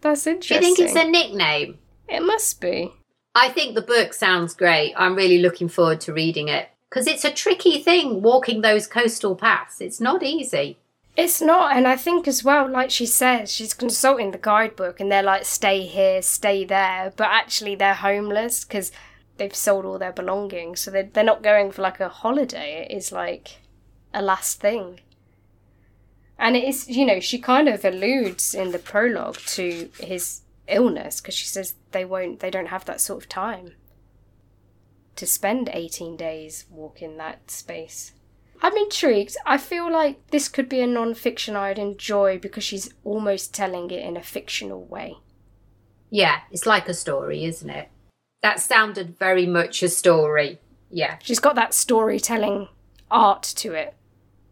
That's 0.01 0.25
interesting. 0.25 0.61
Do 0.61 0.67
you 0.67 0.75
think 0.75 0.89
it's 0.89 0.97
a 0.97 1.09
nickname? 1.09 1.79
It 2.07 2.21
must 2.21 2.61
be. 2.61 2.93
I 3.35 3.49
think 3.49 3.75
the 3.75 3.81
book 3.81 4.13
sounds 4.13 4.53
great. 4.55 4.93
I'm 4.95 5.15
really 5.15 5.39
looking 5.39 5.69
forward 5.69 6.01
to 6.01 6.13
reading 6.13 6.47
it 6.47 6.69
because 6.89 7.07
it's 7.07 7.25
a 7.25 7.31
tricky 7.31 7.81
thing 7.81 8.21
walking 8.21 8.61
those 8.61 8.87
coastal 8.87 9.35
paths. 9.35 9.81
It's 9.81 9.99
not 9.99 10.23
easy. 10.23 10.77
It's 11.15 11.41
not, 11.41 11.75
and 11.75 11.87
I 11.87 11.95
think 11.95 12.27
as 12.27 12.43
well, 12.43 12.69
like 12.69 12.91
she 12.91 13.07
says, 13.07 13.51
she's 13.51 13.73
consulting 13.73 14.31
the 14.31 14.37
guidebook 14.37 14.99
and 14.99 15.11
they're 15.11 15.23
like, 15.23 15.45
stay 15.45 15.81
here, 15.81 16.21
stay 16.21 16.63
there, 16.63 17.11
but 17.15 17.27
actually 17.27 17.75
they're 17.75 17.95
homeless 17.95 18.63
because 18.63 18.91
they've 19.37 19.55
sold 19.55 19.83
all 19.83 19.97
their 19.97 20.11
belongings. 20.11 20.81
So 20.81 20.91
they're, 20.91 21.09
they're 21.11 21.23
not 21.23 21.41
going 21.41 21.71
for 21.71 21.81
like 21.81 21.99
a 21.99 22.07
holiday, 22.07 22.85
it 22.87 22.95
is 22.95 23.11
like 23.11 23.57
a 24.13 24.21
last 24.21 24.59
thing. 24.59 24.99
And 26.39 26.55
it 26.55 26.65
is, 26.65 26.87
you 26.87 27.03
know, 27.03 27.19
she 27.19 27.39
kind 27.39 27.67
of 27.67 27.83
alludes 27.83 28.53
in 28.53 28.71
the 28.71 28.77
prologue 28.77 29.39
to 29.47 29.89
his 29.99 30.41
illness 30.67 31.19
because 31.19 31.33
she 31.33 31.47
says 31.47 31.73
they 31.91 32.05
won't, 32.05 32.41
they 32.41 32.51
don't 32.51 32.67
have 32.67 32.85
that 32.85 33.01
sort 33.01 33.23
of 33.23 33.29
time 33.29 33.71
to 35.17 35.27
spend 35.27 35.69
18 35.73 36.15
days 36.17 36.65
walking 36.69 37.17
that 37.17 37.51
space. 37.51 38.13
I'm 38.61 38.75
intrigued. 38.75 39.37
I 39.45 39.57
feel 39.57 39.91
like 39.91 40.27
this 40.31 40.47
could 40.47 40.67
be 40.67 40.81
a 40.81 40.87
non 40.87 41.13
fiction 41.13 41.55
I'd 41.55 41.77
enjoy 41.77 42.39
because 42.39 42.63
she's 42.63 42.93
almost 43.03 43.53
telling 43.53 43.91
it 43.91 44.03
in 44.03 44.17
a 44.17 44.23
fictional 44.23 44.83
way. 44.83 45.17
Yeah, 46.09 46.39
it's 46.51 46.65
like 46.65 46.87
a 46.87 46.93
story, 46.93 47.45
isn't 47.45 47.69
it? 47.69 47.89
That 48.41 48.59
sounded 48.59 49.17
very 49.19 49.45
much 49.45 49.83
a 49.83 49.89
story. 49.89 50.59
Yeah. 50.89 51.17
She's 51.21 51.39
got 51.39 51.55
that 51.55 51.73
storytelling 51.73 52.69
art 53.11 53.43
to 53.57 53.73
it. 53.73 53.93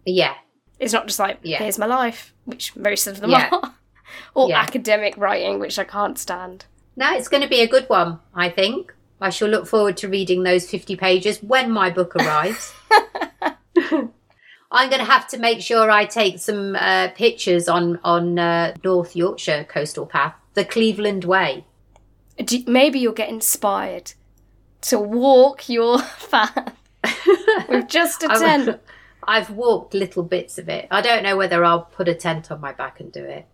Yeah. 0.06 0.36
It's 0.80 0.94
not 0.94 1.08
just 1.08 1.20
like, 1.20 1.40
Yeah. 1.42 1.60
here's 1.60 1.80
my 1.80 1.86
life, 1.86 2.34
which 2.44 2.76
most 2.76 3.08
of 3.08 3.22
them 3.22 3.32
Yeah. 3.32 3.50
are, 3.52 3.74
or 4.36 4.50
Yeah. 4.50 4.60
academic 4.60 5.16
writing, 5.18 5.60
which 5.60 5.80
I 5.80 5.84
can't 5.84 6.20
stand. 6.20 6.66
No, 6.96 7.14
it's 7.16 7.28
going 7.28 7.44
to 7.44 7.50
be 7.50 7.62
a 7.62 7.68
good 7.68 7.88
one, 7.90 8.20
I 8.34 8.50
think. 8.50 8.94
I 9.26 9.32
shall 9.32 9.48
look 9.48 9.66
forward 9.66 9.98
to 9.98 10.08
reading 10.08 10.44
those 10.44 10.70
50 10.70 10.96
pages 10.98 11.42
when 11.42 11.72
my 11.72 11.90
book 11.90 12.16
arrives. 12.16 12.72
I'm 13.76 14.90
going 14.90 15.00
to 15.00 15.04
have 15.04 15.28
to 15.30 15.40
make 15.40 15.62
sure 15.62 15.90
I 15.90 16.06
take 16.06 16.38
some 16.38 16.76
uh, 16.76 17.08
pictures 17.16 17.68
on 17.68 18.00
on 18.04 18.38
uh, 18.38 18.76
North 18.84 19.16
Yorkshire 19.16 19.64
coastal 19.64 20.06
path, 20.06 20.36
the 20.54 20.64
Cleveland 20.64 21.24
Way. 21.24 21.66
Do, 22.38 22.64
maybe 22.68 23.00
you'll 23.00 23.14
get 23.14 23.30
inspired 23.30 24.14
to 24.82 25.00
walk 25.00 25.70
your 25.70 25.98
path 26.30 26.78
with 27.68 27.88
just 27.88 28.22
a 28.22 28.28
tent. 28.40 28.80
I've 29.28 29.50
walked 29.50 29.96
little 29.96 30.22
bits 30.22 30.60
of 30.60 30.70
it. 30.70 30.88
I 30.92 31.02
don't 31.02 31.24
know 31.24 31.36
whether 31.36 31.66
I'll 31.66 31.82
put 31.82 32.08
a 32.08 32.14
tent 32.14 32.52
on 32.52 32.62
my 32.62 32.74
back 32.74 33.00
and 33.00 33.12
do 33.12 33.24
it. 33.26 33.48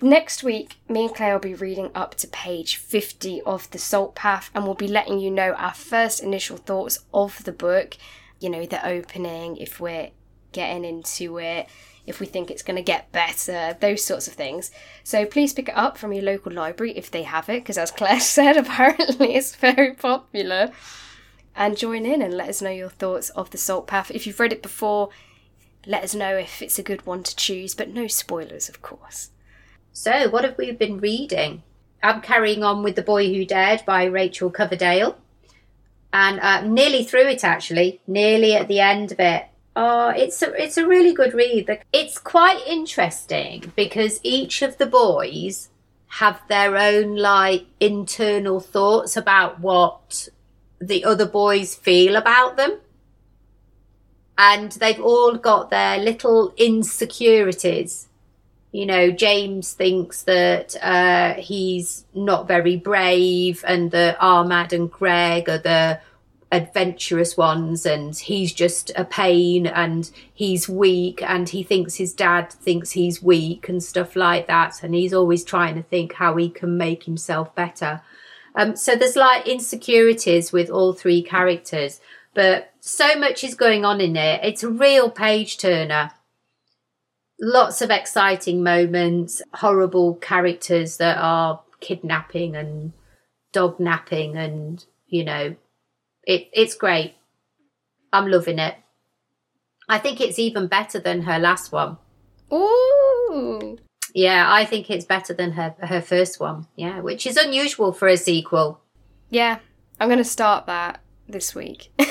Next 0.00 0.44
week, 0.44 0.76
me 0.88 1.06
and 1.06 1.14
Claire 1.14 1.32
will 1.32 1.40
be 1.40 1.54
reading 1.54 1.90
up 1.92 2.14
to 2.16 2.28
page 2.28 2.76
50 2.76 3.42
of 3.42 3.68
The 3.72 3.78
Salt 3.78 4.14
Path 4.14 4.48
and 4.54 4.62
we'll 4.62 4.74
be 4.74 4.86
letting 4.86 5.18
you 5.18 5.28
know 5.28 5.54
our 5.54 5.74
first 5.74 6.22
initial 6.22 6.56
thoughts 6.56 7.00
of 7.12 7.42
the 7.42 7.50
book. 7.50 7.96
You 8.38 8.48
know, 8.48 8.64
the 8.64 8.86
opening, 8.86 9.56
if 9.56 9.80
we're 9.80 10.10
getting 10.52 10.84
into 10.84 11.40
it, 11.40 11.68
if 12.06 12.20
we 12.20 12.26
think 12.26 12.48
it's 12.48 12.62
going 12.62 12.76
to 12.76 12.82
get 12.82 13.10
better, 13.10 13.76
those 13.80 14.04
sorts 14.04 14.28
of 14.28 14.34
things. 14.34 14.70
So 15.02 15.26
please 15.26 15.52
pick 15.52 15.68
it 15.68 15.76
up 15.76 15.98
from 15.98 16.12
your 16.12 16.22
local 16.22 16.52
library 16.52 16.96
if 16.96 17.10
they 17.10 17.24
have 17.24 17.48
it, 17.48 17.64
because 17.64 17.76
as 17.76 17.90
Claire 17.90 18.20
said, 18.20 18.56
apparently 18.56 19.34
it's 19.34 19.56
very 19.56 19.94
popular. 19.94 20.70
And 21.56 21.76
join 21.76 22.06
in 22.06 22.22
and 22.22 22.34
let 22.34 22.50
us 22.50 22.62
know 22.62 22.70
your 22.70 22.88
thoughts 22.88 23.30
of 23.30 23.50
The 23.50 23.58
Salt 23.58 23.88
Path. 23.88 24.12
If 24.12 24.28
you've 24.28 24.38
read 24.38 24.52
it 24.52 24.62
before, 24.62 25.08
let 25.86 26.04
us 26.04 26.14
know 26.14 26.36
if 26.36 26.62
it's 26.62 26.78
a 26.78 26.84
good 26.84 27.04
one 27.04 27.24
to 27.24 27.34
choose, 27.34 27.74
but 27.74 27.88
no 27.88 28.06
spoilers, 28.06 28.68
of 28.68 28.80
course. 28.80 29.30
So, 30.00 30.28
what 30.28 30.44
have 30.44 30.56
we 30.56 30.70
been 30.70 30.98
reading? 30.98 31.64
I'm 32.04 32.20
carrying 32.20 32.62
on 32.62 32.84
with 32.84 32.94
The 32.94 33.02
Boy 33.02 33.34
Who 33.34 33.44
Dared 33.44 33.82
by 33.84 34.04
Rachel 34.04 34.48
Coverdale. 34.48 35.18
And 36.12 36.38
uh, 36.38 36.60
nearly 36.60 37.02
through 37.02 37.26
it, 37.26 37.42
actually, 37.42 38.00
nearly 38.06 38.54
at 38.54 38.68
the 38.68 38.78
end 38.78 39.10
of 39.10 39.18
it. 39.18 39.46
Oh, 39.74 40.10
it's 40.10 40.40
a, 40.40 40.52
it's 40.52 40.76
a 40.76 40.86
really 40.86 41.12
good 41.12 41.34
read. 41.34 41.80
It's 41.92 42.16
quite 42.16 42.64
interesting 42.64 43.72
because 43.74 44.20
each 44.22 44.62
of 44.62 44.78
the 44.78 44.86
boys 44.86 45.68
have 46.06 46.42
their 46.46 46.76
own, 46.76 47.16
like, 47.16 47.66
internal 47.80 48.60
thoughts 48.60 49.16
about 49.16 49.58
what 49.58 50.28
the 50.80 51.04
other 51.04 51.26
boys 51.26 51.74
feel 51.74 52.14
about 52.14 52.56
them. 52.56 52.78
And 54.38 54.70
they've 54.70 55.00
all 55.00 55.34
got 55.34 55.70
their 55.70 55.98
little 55.98 56.54
insecurities 56.56 58.07
you 58.70 58.84
know, 58.84 59.10
James 59.10 59.72
thinks 59.72 60.22
that 60.24 60.76
uh, 60.82 61.34
he's 61.34 62.04
not 62.14 62.46
very 62.46 62.76
brave, 62.76 63.64
and 63.66 63.90
that 63.92 64.18
Armad 64.20 64.72
and 64.72 64.90
Greg 64.90 65.48
are 65.48 65.58
the 65.58 66.00
adventurous 66.52 67.36
ones, 67.36 67.86
and 67.86 68.16
he's 68.16 68.52
just 68.52 68.90
a 68.94 69.04
pain, 69.04 69.66
and 69.66 70.10
he's 70.34 70.68
weak, 70.68 71.22
and 71.22 71.48
he 71.48 71.62
thinks 71.62 71.94
his 71.94 72.12
dad 72.12 72.52
thinks 72.52 72.90
he's 72.90 73.22
weak, 73.22 73.68
and 73.68 73.82
stuff 73.82 74.14
like 74.14 74.46
that. 74.48 74.82
And 74.82 74.94
he's 74.94 75.14
always 75.14 75.44
trying 75.44 75.74
to 75.76 75.82
think 75.82 76.14
how 76.14 76.36
he 76.36 76.50
can 76.50 76.76
make 76.76 77.04
himself 77.04 77.54
better. 77.54 78.02
Um, 78.54 78.76
so 78.76 78.96
there's 78.96 79.16
like 79.16 79.46
insecurities 79.46 80.52
with 80.52 80.68
all 80.68 80.92
three 80.92 81.22
characters, 81.22 82.00
but 82.34 82.72
so 82.80 83.16
much 83.16 83.44
is 83.44 83.54
going 83.54 83.84
on 83.84 84.00
in 84.00 84.16
it. 84.16 84.40
It's 84.42 84.62
a 84.62 84.68
real 84.68 85.10
page 85.10 85.56
turner 85.58 86.12
lots 87.40 87.82
of 87.82 87.90
exciting 87.90 88.62
moments, 88.62 89.42
horrible 89.54 90.16
characters 90.16 90.96
that 90.98 91.18
are 91.18 91.60
kidnapping 91.80 92.56
and 92.56 92.92
dog 93.52 93.78
napping 93.80 94.36
and 94.36 94.84
you 95.06 95.24
know 95.24 95.54
it 96.24 96.48
it's 96.52 96.74
great. 96.74 97.14
I'm 98.12 98.28
loving 98.30 98.58
it. 98.58 98.74
I 99.88 99.98
think 99.98 100.20
it's 100.20 100.38
even 100.38 100.66
better 100.66 100.98
than 100.98 101.22
her 101.22 101.38
last 101.38 101.72
one. 101.72 101.96
Ooh. 102.52 103.78
Yeah, 104.14 104.46
I 104.50 104.64
think 104.64 104.90
it's 104.90 105.04
better 105.04 105.32
than 105.34 105.52
her 105.52 105.74
her 105.80 106.00
first 106.00 106.40
one. 106.40 106.66
Yeah, 106.76 107.00
which 107.00 107.26
is 107.26 107.36
unusual 107.36 107.92
for 107.92 108.08
a 108.08 108.16
sequel. 108.16 108.80
Yeah, 109.30 109.58
I'm 110.00 110.08
going 110.08 110.18
to 110.18 110.24
start 110.24 110.66
that 110.66 111.00
this 111.28 111.54
week. 111.54 111.92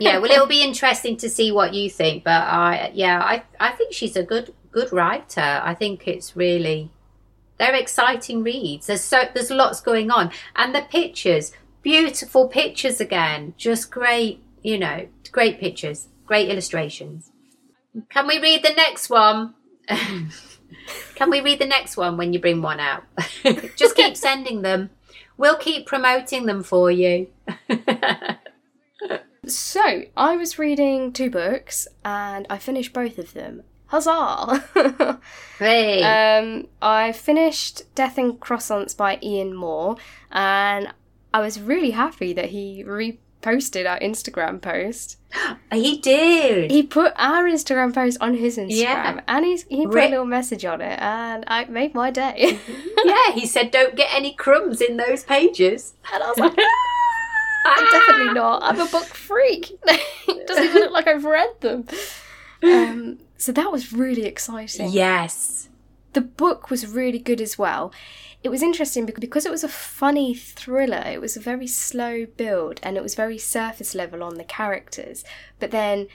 Yeah, 0.00 0.18
well 0.18 0.30
it'll 0.30 0.46
be 0.46 0.62
interesting 0.62 1.16
to 1.18 1.28
see 1.28 1.52
what 1.52 1.74
you 1.74 1.88
think, 1.90 2.24
but 2.24 2.42
I 2.42 2.90
yeah, 2.94 3.20
I 3.20 3.42
I 3.60 3.70
think 3.70 3.92
she's 3.92 4.16
a 4.16 4.22
good 4.22 4.52
good 4.72 4.92
writer. 4.92 5.60
I 5.62 5.74
think 5.74 6.08
it's 6.08 6.34
really 6.36 6.90
they're 7.58 7.74
exciting 7.74 8.42
reads. 8.42 8.88
There's 8.88 9.02
so 9.02 9.24
there's 9.32 9.50
lots 9.50 9.80
going 9.80 10.10
on, 10.10 10.32
and 10.56 10.74
the 10.74 10.82
pictures, 10.82 11.52
beautiful 11.82 12.48
pictures 12.48 13.00
again, 13.00 13.54
just 13.56 13.90
great. 13.90 14.42
You 14.62 14.78
know, 14.78 15.06
great 15.30 15.60
pictures, 15.60 16.08
great 16.26 16.48
illustrations. 16.48 17.30
Can 18.08 18.26
we 18.26 18.40
read 18.40 18.62
the 18.62 18.74
next 18.74 19.10
one? 19.10 19.54
Can 21.14 21.30
we 21.30 21.40
read 21.40 21.60
the 21.60 21.66
next 21.66 21.96
one 21.96 22.16
when 22.16 22.32
you 22.32 22.40
bring 22.40 22.62
one 22.62 22.80
out? 22.80 23.04
just 23.76 23.94
keep 23.94 24.16
sending 24.16 24.62
them. 24.62 24.90
We'll 25.36 25.58
keep 25.58 25.86
promoting 25.86 26.46
them 26.46 26.62
for 26.62 26.90
you. 26.90 27.28
so, 29.46 30.02
I 30.16 30.36
was 30.36 30.58
reading 30.58 31.12
two 31.12 31.30
books 31.30 31.86
and 32.04 32.46
I 32.48 32.58
finished 32.58 32.92
both 32.92 33.18
of 33.18 33.34
them. 33.34 33.62
Huzzah! 33.92 35.20
Great. 35.58 36.02
um, 36.02 36.66
I 36.80 37.12
finished 37.12 37.82
Death 37.94 38.16
and 38.16 38.40
Croissants 38.40 38.96
by 38.96 39.18
Ian 39.22 39.54
Moore 39.54 39.96
and 40.30 40.92
I 41.34 41.40
was 41.40 41.60
really 41.60 41.90
happy 41.90 42.32
that 42.32 42.46
he 42.46 42.82
reposted 42.86 43.86
our 43.86 43.98
Instagram 44.00 44.62
post. 44.62 45.18
he 45.72 45.98
did. 45.98 46.70
He 46.70 46.82
put 46.82 47.12
our 47.16 47.44
Instagram 47.44 47.94
post 47.94 48.16
on 48.22 48.32
his 48.34 48.56
Instagram 48.56 48.70
Yeah. 48.70 49.20
and 49.28 49.44
he's, 49.44 49.64
he 49.64 49.84
put 49.84 49.94
Re- 49.94 50.06
a 50.06 50.10
little 50.10 50.24
message 50.24 50.64
on 50.64 50.80
it 50.80 50.98
and 50.98 51.44
I 51.46 51.66
made 51.66 51.94
my 51.94 52.10
day. 52.10 52.58
yeah, 53.04 53.32
he 53.34 53.46
said, 53.46 53.70
"Don't 53.70 53.94
get 53.94 54.08
any 54.14 54.32
crumbs 54.32 54.80
in 54.80 54.96
those 54.96 55.22
pages." 55.24 55.92
and 56.12 56.22
I 56.22 56.28
was 56.28 56.38
like, 56.38 56.56
I'm 57.66 57.90
definitely 57.92 58.32
not. 58.32 58.62
I'm 58.62 58.80
a 58.80 58.86
book 58.86 59.04
freak. 59.04 59.78
it 59.86 60.46
doesn't 60.46 60.64
even 60.64 60.80
look 60.82 60.92
like 60.92 61.06
I've 61.06 61.24
read 61.24 61.60
them. 61.60 61.86
Um, 62.62 63.18
so 63.42 63.50
that 63.50 63.72
was 63.72 63.92
really 63.92 64.24
exciting. 64.24 64.92
Yes. 64.92 65.68
The 66.12 66.20
book 66.20 66.70
was 66.70 66.86
really 66.86 67.18
good 67.18 67.40
as 67.40 67.58
well. 67.58 67.92
It 68.44 68.50
was 68.50 68.62
interesting 68.62 69.04
because, 69.04 69.44
it 69.44 69.50
was 69.50 69.64
a 69.64 69.68
funny 69.68 70.32
thriller, 70.32 71.02
it 71.06 71.20
was 71.20 71.36
a 71.36 71.40
very 71.40 71.66
slow 71.66 72.24
build 72.24 72.78
and 72.84 72.96
it 72.96 73.02
was 73.02 73.16
very 73.16 73.38
surface 73.38 73.96
level 73.96 74.22
on 74.22 74.36
the 74.36 74.44
characters. 74.44 75.24
But 75.58 75.72
then, 75.72 76.06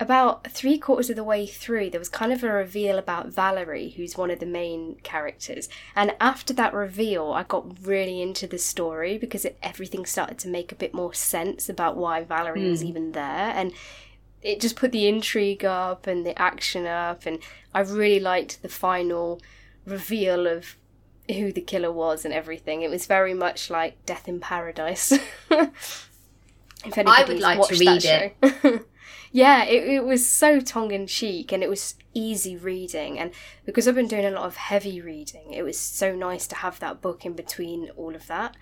about 0.00 0.50
three 0.50 0.76
quarters 0.76 1.10
of 1.10 1.14
the 1.14 1.22
way 1.22 1.46
through, 1.46 1.90
there 1.90 2.00
was 2.00 2.08
kind 2.08 2.32
of 2.32 2.42
a 2.42 2.50
reveal 2.50 2.98
about 2.98 3.28
Valerie, 3.28 3.90
who's 3.90 4.16
one 4.16 4.32
of 4.32 4.40
the 4.40 4.46
main 4.46 4.96
characters. 5.04 5.68
And 5.94 6.16
after 6.20 6.52
that 6.54 6.74
reveal, 6.74 7.30
I 7.30 7.44
got 7.44 7.86
really 7.86 8.20
into 8.20 8.48
the 8.48 8.58
story 8.58 9.16
because 9.16 9.44
it, 9.44 9.56
everything 9.62 10.06
started 10.06 10.38
to 10.40 10.48
make 10.48 10.72
a 10.72 10.74
bit 10.74 10.92
more 10.92 11.14
sense 11.14 11.68
about 11.68 11.96
why 11.96 12.24
Valerie 12.24 12.68
was 12.68 12.82
hmm. 12.82 12.88
even 12.88 13.12
there. 13.12 13.52
And 13.54 13.72
it 14.44 14.60
just 14.60 14.76
put 14.76 14.92
the 14.92 15.08
intrigue 15.08 15.64
up 15.64 16.06
and 16.06 16.24
the 16.24 16.40
action 16.40 16.86
up. 16.86 17.24
And 17.24 17.38
I 17.74 17.80
really 17.80 18.20
liked 18.20 18.62
the 18.62 18.68
final 18.68 19.40
reveal 19.86 20.46
of 20.46 20.76
who 21.28 21.50
the 21.50 21.62
killer 21.62 21.90
was 21.90 22.26
and 22.26 22.34
everything. 22.34 22.82
It 22.82 22.90
was 22.90 23.06
very 23.06 23.32
much 23.32 23.70
like 23.70 24.04
Death 24.04 24.28
in 24.28 24.40
Paradise. 24.40 25.12
if 25.50 26.98
I 26.98 27.24
would 27.24 27.40
like 27.40 27.66
to 27.68 27.74
read 27.74 28.02
show. 28.02 28.30
yeah, 29.32 29.64
it, 29.64 29.88
it 29.88 30.04
was 30.04 30.26
so 30.26 30.60
tongue 30.60 30.90
in 30.90 31.06
cheek 31.06 31.50
and 31.50 31.62
it 31.62 31.70
was 31.70 31.94
easy 32.12 32.54
reading. 32.54 33.18
And 33.18 33.30
because 33.64 33.88
I've 33.88 33.94
been 33.94 34.08
doing 34.08 34.26
a 34.26 34.30
lot 34.30 34.44
of 34.44 34.56
heavy 34.56 35.00
reading, 35.00 35.54
it 35.54 35.62
was 35.62 35.80
so 35.80 36.14
nice 36.14 36.46
to 36.48 36.56
have 36.56 36.78
that 36.80 37.00
book 37.00 37.24
in 37.24 37.32
between 37.32 37.88
all 37.96 38.14
of 38.14 38.26
that. 38.26 38.58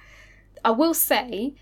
I 0.65 0.71
will 0.71 0.95
say 0.95 1.55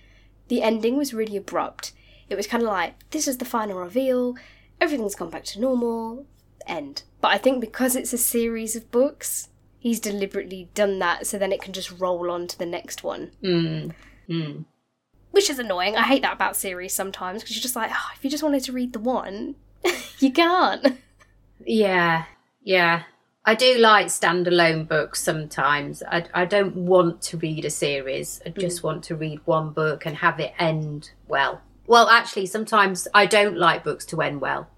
the 0.49 0.63
ending 0.63 0.99
was 0.99 1.15
really 1.15 1.39
abrupt. 1.39 1.93
It 2.31 2.37
was 2.37 2.47
kind 2.47 2.63
of 2.63 2.69
like, 2.69 3.11
this 3.11 3.29
is 3.29 3.39
the 3.39 3.45
final 3.45 3.79
reveal, 3.79 4.37
everything's 4.81 5.15
gone 5.15 5.31
back 5.31 5.45
to 5.45 5.61
normal, 5.61 6.27
end. 6.67 7.03
But 7.21 7.29
I 7.29 7.39
think 7.39 7.61
because 7.61 7.97
it's 7.97 8.13
a 8.13 8.19
series 8.19 8.77
of 8.77 8.91
books, 8.91 9.49
he's 9.79 10.01
deliberately 10.01 10.71
done 10.75 10.99
that 11.01 11.27
so 11.27 11.39
then 11.39 11.53
it 11.53 11.61
can 11.61 11.73
just 11.73 11.91
roll 11.99 12.31
on 12.31 12.47
to 12.47 12.59
the 12.59 12.67
next 12.67 13.03
one. 13.03 13.33
Mm. 13.43 13.93
Mm. 14.29 14.65
Which 15.33 15.51
is 15.51 15.59
annoying. 15.59 15.97
I 15.97 16.03
hate 16.03 16.23
that 16.23 16.35
about 16.35 16.57
series 16.57 16.95
sometimes 16.95 17.43
because 17.43 17.57
you're 17.57 17.63
just 17.63 17.77
like, 17.77 17.91
oh, 17.93 18.11
if 18.17 18.25
you 18.25 18.31
just 18.31 18.43
wanted 18.43 18.65
to 18.65 18.73
read 18.73 18.93
the 18.93 19.01
one, 19.01 19.57
you 20.19 20.33
can't. 20.33 20.99
Yeah. 21.65 22.25
Yeah. 22.63 23.03
I 23.45 23.55
do 23.55 23.79
like 23.79 24.07
standalone 24.07 24.87
books 24.87 25.23
sometimes. 25.23 26.03
I, 26.03 26.27
I 26.35 26.45
don't 26.45 26.77
want 26.77 27.23
to 27.23 27.39
read 27.39 27.65
a 27.65 27.71
series. 27.71 28.41
I 28.45 28.51
just 28.51 28.83
want 28.83 29.03
to 29.05 29.17
read 29.17 29.41
one 29.47 29.71
book 29.71 30.05
and 30.05 30.17
have 30.17 30.39
it 30.41 30.53
end 30.59 31.11
well. 31.27 31.63
Well, 31.91 32.09
actually, 32.09 32.47
sometimes 32.47 33.09
I 33.13 33.27
don't 33.27 33.57
like 33.57 33.83
books 33.83 34.07
to 34.07 34.23
end 34.23 34.41
well. 34.41 34.71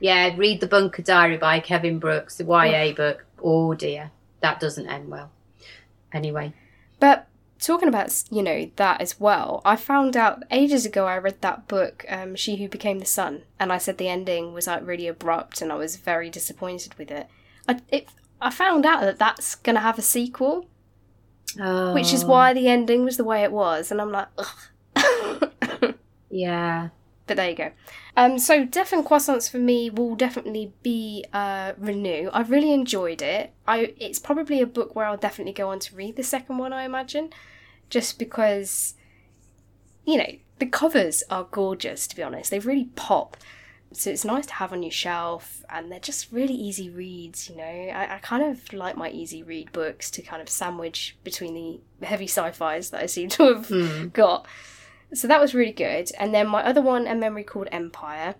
Yeah, 0.00 0.34
read 0.36 0.60
The 0.60 0.66
Bunker 0.66 1.02
Diary 1.02 1.36
by 1.36 1.60
Kevin 1.60 2.00
Brooks, 2.00 2.36
the 2.36 2.44
YA 2.44 2.92
book. 2.94 3.24
Oh 3.40 3.74
dear, 3.74 4.10
that 4.40 4.58
doesn't 4.58 4.88
end 4.88 5.08
well. 5.08 5.30
Anyway, 6.12 6.52
But 6.98 7.28
talking 7.60 7.86
about 7.86 8.24
you 8.28 8.42
know 8.42 8.72
that 8.74 9.00
as 9.00 9.20
well, 9.20 9.62
I 9.64 9.76
found 9.76 10.16
out 10.16 10.42
ages 10.50 10.84
ago. 10.84 11.06
I 11.06 11.18
read 11.18 11.40
that 11.42 11.68
book, 11.68 12.04
um, 12.08 12.34
"She 12.34 12.56
Who 12.56 12.68
Became 12.68 12.98
the 12.98 13.06
Sun," 13.06 13.42
and 13.60 13.72
I 13.72 13.78
said 13.78 13.96
the 13.96 14.08
ending 14.08 14.52
was 14.52 14.66
like 14.66 14.84
really 14.84 15.06
abrupt, 15.06 15.62
and 15.62 15.70
I 15.70 15.76
was 15.76 15.94
very 15.94 16.28
disappointed 16.28 16.92
with 16.94 17.12
it. 17.12 17.28
I 17.68 17.78
it, 17.88 18.08
I 18.40 18.50
found 18.50 18.84
out 18.84 19.02
that 19.02 19.20
that's 19.20 19.54
gonna 19.54 19.78
have 19.78 19.96
a 19.96 20.02
sequel, 20.02 20.66
oh, 21.60 21.94
which 21.94 22.12
is 22.12 22.24
why 22.24 22.52
the 22.52 22.66
ending 22.66 23.04
was 23.04 23.16
the 23.16 23.22
way 23.22 23.44
it 23.44 23.52
was, 23.52 23.92
and 23.92 24.00
I'm 24.00 24.10
like, 24.10 24.26
ugh. 24.36 25.44
Yeah, 26.30 26.88
But 27.26 27.36
there 27.36 27.50
you 27.50 27.56
go. 27.56 27.70
Um, 28.16 28.38
so 28.38 28.64
Death 28.64 28.92
and 28.92 29.04
Croissants 29.04 29.50
for 29.50 29.58
me 29.58 29.90
will 29.90 30.14
definitely 30.14 30.72
be 30.82 31.24
uh, 31.32 31.72
Renew. 31.78 32.28
I 32.32 32.42
really 32.42 32.72
enjoyed 32.72 33.22
it. 33.22 33.52
I 33.66 33.94
it's 33.98 34.18
probably 34.18 34.60
a 34.60 34.66
book 34.66 34.94
where 34.94 35.06
I'll 35.06 35.16
definitely 35.16 35.52
go 35.54 35.70
on 35.70 35.78
to 35.80 35.94
read 35.96 36.16
the 36.16 36.22
second 36.22 36.58
one. 36.58 36.72
I 36.72 36.84
imagine, 36.84 37.30
just 37.90 38.18
because, 38.18 38.94
you 40.04 40.16
know, 40.18 40.32
the 40.58 40.66
covers 40.66 41.22
are 41.30 41.46
gorgeous. 41.50 42.06
To 42.08 42.16
be 42.16 42.22
honest, 42.22 42.50
they 42.50 42.58
really 42.58 42.88
pop. 42.96 43.36
So 43.92 44.10
it's 44.10 44.24
nice 44.24 44.44
to 44.46 44.52
have 44.54 44.72
on 44.74 44.82
your 44.82 44.92
shelf, 44.92 45.64
and 45.70 45.90
they're 45.90 45.98
just 45.98 46.30
really 46.30 46.52
easy 46.54 46.90
reads. 46.90 47.48
You 47.48 47.56
know, 47.56 47.62
I, 47.62 48.16
I 48.16 48.18
kind 48.18 48.42
of 48.42 48.70
like 48.72 48.96
my 48.98 49.08
easy 49.10 49.42
read 49.42 49.72
books 49.72 50.10
to 50.10 50.22
kind 50.22 50.42
of 50.42 50.48
sandwich 50.50 51.16
between 51.24 51.80
the 52.00 52.06
heavy 52.06 52.26
sci-fi's 52.26 52.90
that 52.90 53.02
I 53.02 53.06
seem 53.06 53.30
to 53.30 53.54
have 53.54 53.68
Hmm. 53.68 54.08
got. 54.08 54.46
So 55.14 55.26
that 55.28 55.40
was 55.40 55.54
really 55.54 55.72
good. 55.72 56.10
And 56.18 56.34
then 56.34 56.48
my 56.48 56.62
other 56.62 56.82
one, 56.82 57.06
A 57.06 57.14
Memory 57.14 57.44
Called 57.44 57.68
Empire 57.72 58.34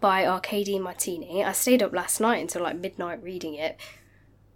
by 0.00 0.26
Arkady 0.26 0.78
Martine. 0.78 1.44
I 1.44 1.52
stayed 1.52 1.82
up 1.82 1.92
last 1.92 2.20
night 2.20 2.40
until 2.40 2.62
like 2.62 2.76
midnight 2.76 3.22
reading 3.22 3.54
it. 3.54 3.78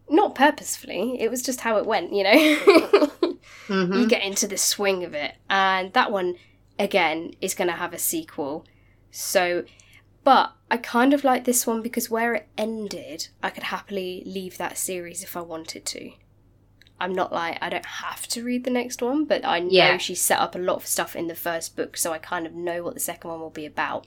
Not 0.09 0.35
purposefully, 0.35 1.21
it 1.21 1.31
was 1.31 1.43
just 1.43 1.61
how 1.61 1.79
it 1.79 1.87
went, 1.87 2.13
you 2.13 2.23
know? 2.25 2.31
Mhm. 3.69 3.97
you 4.01 4.07
get 4.07 4.23
into 4.23 4.47
the 4.47 4.57
swing 4.57 5.05
of 5.05 5.15
it. 5.15 5.35
And 5.51 5.93
that 5.95 6.13
one, 6.13 6.37
again, 6.79 7.33
is 7.41 7.55
going 7.55 7.69
to 7.69 7.75
have 7.77 7.93
a 7.93 7.99
sequel. 7.99 8.65
So, 9.11 9.65
but 10.25 10.53
I 10.71 10.77
kind 10.77 11.13
of 11.13 11.25
like 11.25 11.45
this 11.45 11.67
one 11.67 11.83
because 11.83 12.11
where 12.11 12.35
it 12.35 12.49
ended, 12.59 13.29
I 13.43 13.51
could 13.51 13.65
happily 13.65 14.23
leave 14.27 14.59
that 14.59 14.79
series 14.79 15.23
if 15.23 15.37
I 15.37 15.41
wanted 15.41 15.85
to. 15.87 16.11
I'm 16.99 17.13
not 17.13 17.33
like, 17.33 17.59
I 17.61 17.69
don't 17.69 17.85
have 17.87 18.27
to 18.29 18.43
read 18.43 18.65
the 18.65 18.71
next 18.71 19.03
one, 19.03 19.25
but 19.27 19.45
I 19.45 19.61
know 19.61 19.69
Yeah. 19.71 19.97
she 19.99 20.15
set 20.15 20.39
up 20.41 20.55
a 20.55 20.59
lot 20.59 20.77
of 20.77 20.87
stuff 20.87 21.15
in 21.15 21.27
the 21.27 21.35
first 21.35 21.77
book, 21.77 21.97
so 21.97 22.13
I 22.13 22.19
kind 22.19 22.47
of 22.47 22.55
know 22.55 22.83
what 22.83 22.95
the 22.95 23.01
second 23.01 23.31
one 23.31 23.41
will 23.41 23.51
be 23.51 23.67
about. 23.67 24.07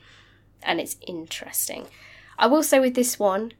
And 0.63 0.79
it's 0.79 0.98
interesting. 1.05 1.88
I 2.38 2.48
will 2.48 2.63
say 2.63 2.79
with 2.79 2.96
this 2.96 3.19
one, 3.19 3.53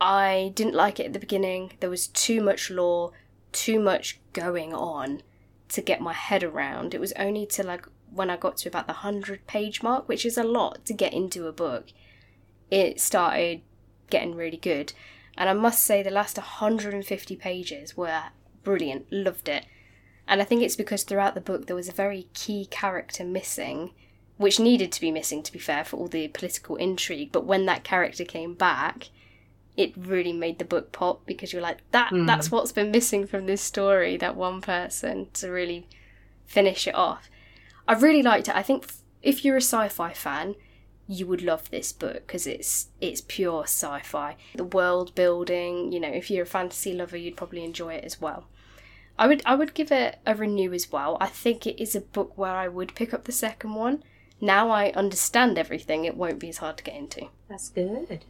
I 0.00 0.52
didn't 0.54 0.74
like 0.74 0.98
it 0.98 1.06
at 1.06 1.12
the 1.12 1.18
beginning. 1.18 1.72
There 1.80 1.90
was 1.90 2.08
too 2.08 2.40
much 2.42 2.70
lore, 2.70 3.12
too 3.52 3.78
much 3.78 4.18
going 4.32 4.74
on 4.74 5.22
to 5.68 5.80
get 5.82 6.00
my 6.00 6.12
head 6.14 6.42
around. 6.42 6.94
It 6.94 7.00
was 7.00 7.12
only 7.12 7.46
to 7.46 7.62
like 7.62 7.86
when 8.12 8.30
I 8.30 8.36
got 8.36 8.56
to 8.58 8.68
about 8.68 8.86
the 8.88 8.94
100 8.94 9.46
page 9.46 9.82
mark, 9.82 10.08
which 10.08 10.26
is 10.26 10.36
a 10.36 10.42
lot 10.42 10.84
to 10.86 10.92
get 10.92 11.12
into 11.12 11.46
a 11.46 11.52
book, 11.52 11.92
it 12.70 13.00
started 13.00 13.60
getting 14.08 14.34
really 14.34 14.56
good. 14.56 14.92
And 15.36 15.48
I 15.48 15.52
must 15.52 15.84
say, 15.84 16.02
the 16.02 16.10
last 16.10 16.36
150 16.36 17.36
pages 17.36 17.96
were 17.96 18.24
brilliant. 18.62 19.06
Loved 19.10 19.48
it. 19.48 19.64
And 20.26 20.40
I 20.40 20.44
think 20.44 20.62
it's 20.62 20.76
because 20.76 21.02
throughout 21.02 21.34
the 21.34 21.40
book 21.40 21.66
there 21.66 21.76
was 21.76 21.88
a 21.88 21.92
very 21.92 22.28
key 22.34 22.66
character 22.70 23.24
missing, 23.24 23.92
which 24.36 24.60
needed 24.60 24.92
to 24.92 25.00
be 25.00 25.10
missing, 25.10 25.42
to 25.42 25.52
be 25.52 25.58
fair, 25.58 25.84
for 25.84 25.96
all 25.96 26.08
the 26.08 26.28
political 26.28 26.76
intrigue. 26.76 27.30
But 27.32 27.44
when 27.44 27.66
that 27.66 27.84
character 27.84 28.24
came 28.24 28.54
back, 28.54 29.10
it 29.76 29.92
really 29.96 30.32
made 30.32 30.58
the 30.58 30.64
book 30.64 30.92
pop 30.92 31.24
because 31.26 31.52
you're 31.52 31.62
like, 31.62 31.78
that 31.90 32.10
Hmm. 32.10 32.26
that's 32.26 32.50
what's 32.50 32.72
been 32.72 32.90
missing 32.90 33.26
from 33.26 33.46
this 33.46 33.62
story, 33.62 34.16
that 34.18 34.36
one 34.36 34.60
person 34.60 35.28
to 35.34 35.48
really 35.50 35.86
finish 36.46 36.86
it 36.86 36.94
off. 36.94 37.30
I 37.88 37.94
really 37.94 38.22
liked 38.22 38.48
it. 38.48 38.56
I 38.56 38.62
think 38.62 38.86
if 39.22 39.44
you're 39.44 39.56
a 39.56 39.62
sci-fi 39.62 40.12
fan, 40.12 40.54
you 41.12 41.26
would 41.26 41.42
love 41.42 41.68
this 41.70 41.92
book 41.92 42.24
because 42.26 42.46
it's 42.46 42.86
it's 43.00 43.20
pure 43.26 43.64
sci-fi. 43.64 44.36
The 44.54 44.62
world 44.64 45.12
building, 45.16 45.90
you 45.92 45.98
know, 45.98 46.08
if 46.12 46.30
you're 46.30 46.44
a 46.44 46.46
fantasy 46.46 46.92
lover, 46.92 47.16
you'd 47.16 47.36
probably 47.36 47.64
enjoy 47.64 47.94
it 47.94 48.04
as 48.04 48.20
well. 48.20 48.44
I 49.18 49.26
would 49.26 49.42
I 49.44 49.56
would 49.56 49.74
give 49.74 49.90
it 49.90 50.18
a 50.24 50.34
renew 50.36 50.72
as 50.72 50.92
well. 50.92 51.16
I 51.20 51.26
think 51.26 51.66
it 51.66 51.82
is 51.82 51.96
a 51.96 52.00
book 52.00 52.38
where 52.38 52.54
I 52.54 52.68
would 52.68 52.94
pick 52.94 53.12
up 53.12 53.24
the 53.24 53.32
second 53.32 53.74
one. 53.74 54.04
Now 54.40 54.70
I 54.70 54.90
understand 54.92 55.58
everything, 55.58 56.04
it 56.04 56.16
won't 56.16 56.38
be 56.38 56.48
as 56.48 56.58
hard 56.58 56.76
to 56.78 56.84
get 56.84 56.94
into. 56.94 57.26
that's 57.48 57.68
good. 57.70 58.24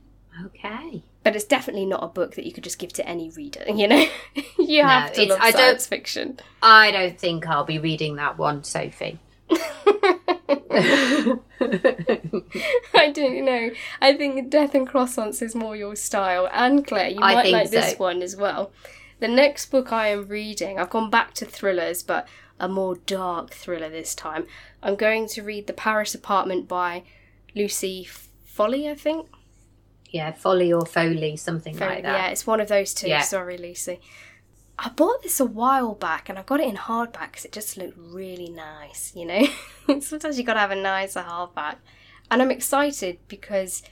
Okay. 0.46 1.02
But 1.22 1.36
it's 1.36 1.44
definitely 1.44 1.86
not 1.86 2.02
a 2.02 2.08
book 2.08 2.34
that 2.36 2.46
you 2.46 2.52
could 2.52 2.64
just 2.64 2.78
give 2.78 2.92
to 2.94 3.06
any 3.06 3.30
reader, 3.30 3.64
you 3.68 3.86
know? 3.88 4.06
you 4.58 4.82
No, 4.82 4.88
have 4.88 5.12
to 5.12 5.22
it's- 5.22 5.28
love 5.30 5.38
I 5.42 5.50
don't- 5.50 5.60
science 5.60 5.86
fiction. 5.86 6.38
I 6.62 6.90
don't 6.92 7.18
think 7.18 7.46
I'll 7.46 7.64
be 7.64 7.78
reading 7.78 8.16
that 8.16 8.38
one, 8.38 8.64
Sophie. 8.64 9.18
I 12.94 13.10
don't 13.14 13.44
know. 13.44 13.70
I 14.00 14.14
think 14.14 14.50
Death 14.50 14.74
and 14.74 14.88
Croissants 14.88 15.42
is 15.42 15.54
more 15.54 15.76
your 15.76 15.96
style. 15.96 16.48
And 16.52 16.86
Claire, 16.86 17.08
you 17.10 17.20
I 17.20 17.34
might 17.34 17.52
like 17.52 17.70
this 17.70 17.98
one 17.98 18.22
as 18.22 18.36
well. 18.36 18.72
The 19.20 19.28
next 19.28 19.66
book 19.70 19.92
I 19.92 20.08
am 20.08 20.28
reading, 20.28 20.78
I've 20.78 20.90
gone 20.90 21.10
back 21.10 21.34
to 21.34 21.44
thrillers, 21.44 22.02
but 22.02 22.26
a 22.58 22.68
more 22.68 22.96
dark 22.96 23.50
thriller 23.50 23.88
this 23.90 24.14
time. 24.14 24.46
I'm 24.82 24.96
going 24.96 25.28
to 25.28 25.42
read 25.42 25.66
The 25.66 25.72
Paris 25.72 26.14
Apartment 26.14 26.68
by 26.68 27.02
Lucy 27.54 28.08
Foley, 28.44 28.88
I 28.88 28.94
think. 28.94 29.28
yeah, 30.10 30.32
Folly 30.32 30.72
or 30.72 30.86
Foley, 30.86 31.36
something 31.36 31.78
like 31.78 32.02
that. 32.02 32.12
Yeah, 32.12 32.28
it's 32.28 32.46
one 32.46 32.60
of 32.60 32.68
those 32.68 32.94
two. 32.94 33.08
Yeah. 33.08 33.20
Sorry, 33.22 33.56
Lucy. 33.58 34.00
I 34.82 34.88
bought 34.88 35.22
this 35.22 35.40
a 35.40 35.44
while 35.44 35.94
back 35.94 36.30
and 36.30 36.38
I 36.38 36.42
got 36.42 36.60
it 36.60 36.66
in 36.68 36.76
hardback 36.76 37.32
because 37.32 37.44
it 37.44 37.52
just 37.52 37.76
looked 37.76 37.98
really 37.98 38.48
nice, 38.48 39.12
you 39.14 39.26
know? 39.26 39.46
Sometimes 40.00 40.38
you 40.38 40.44
gotta 40.44 40.60
have 40.60 40.70
a 40.70 40.76
nicer 40.76 41.20
hardback. 41.20 41.76
And 42.30 42.40
I'm 42.40 42.50
excited 42.50 43.18
because 43.28 43.82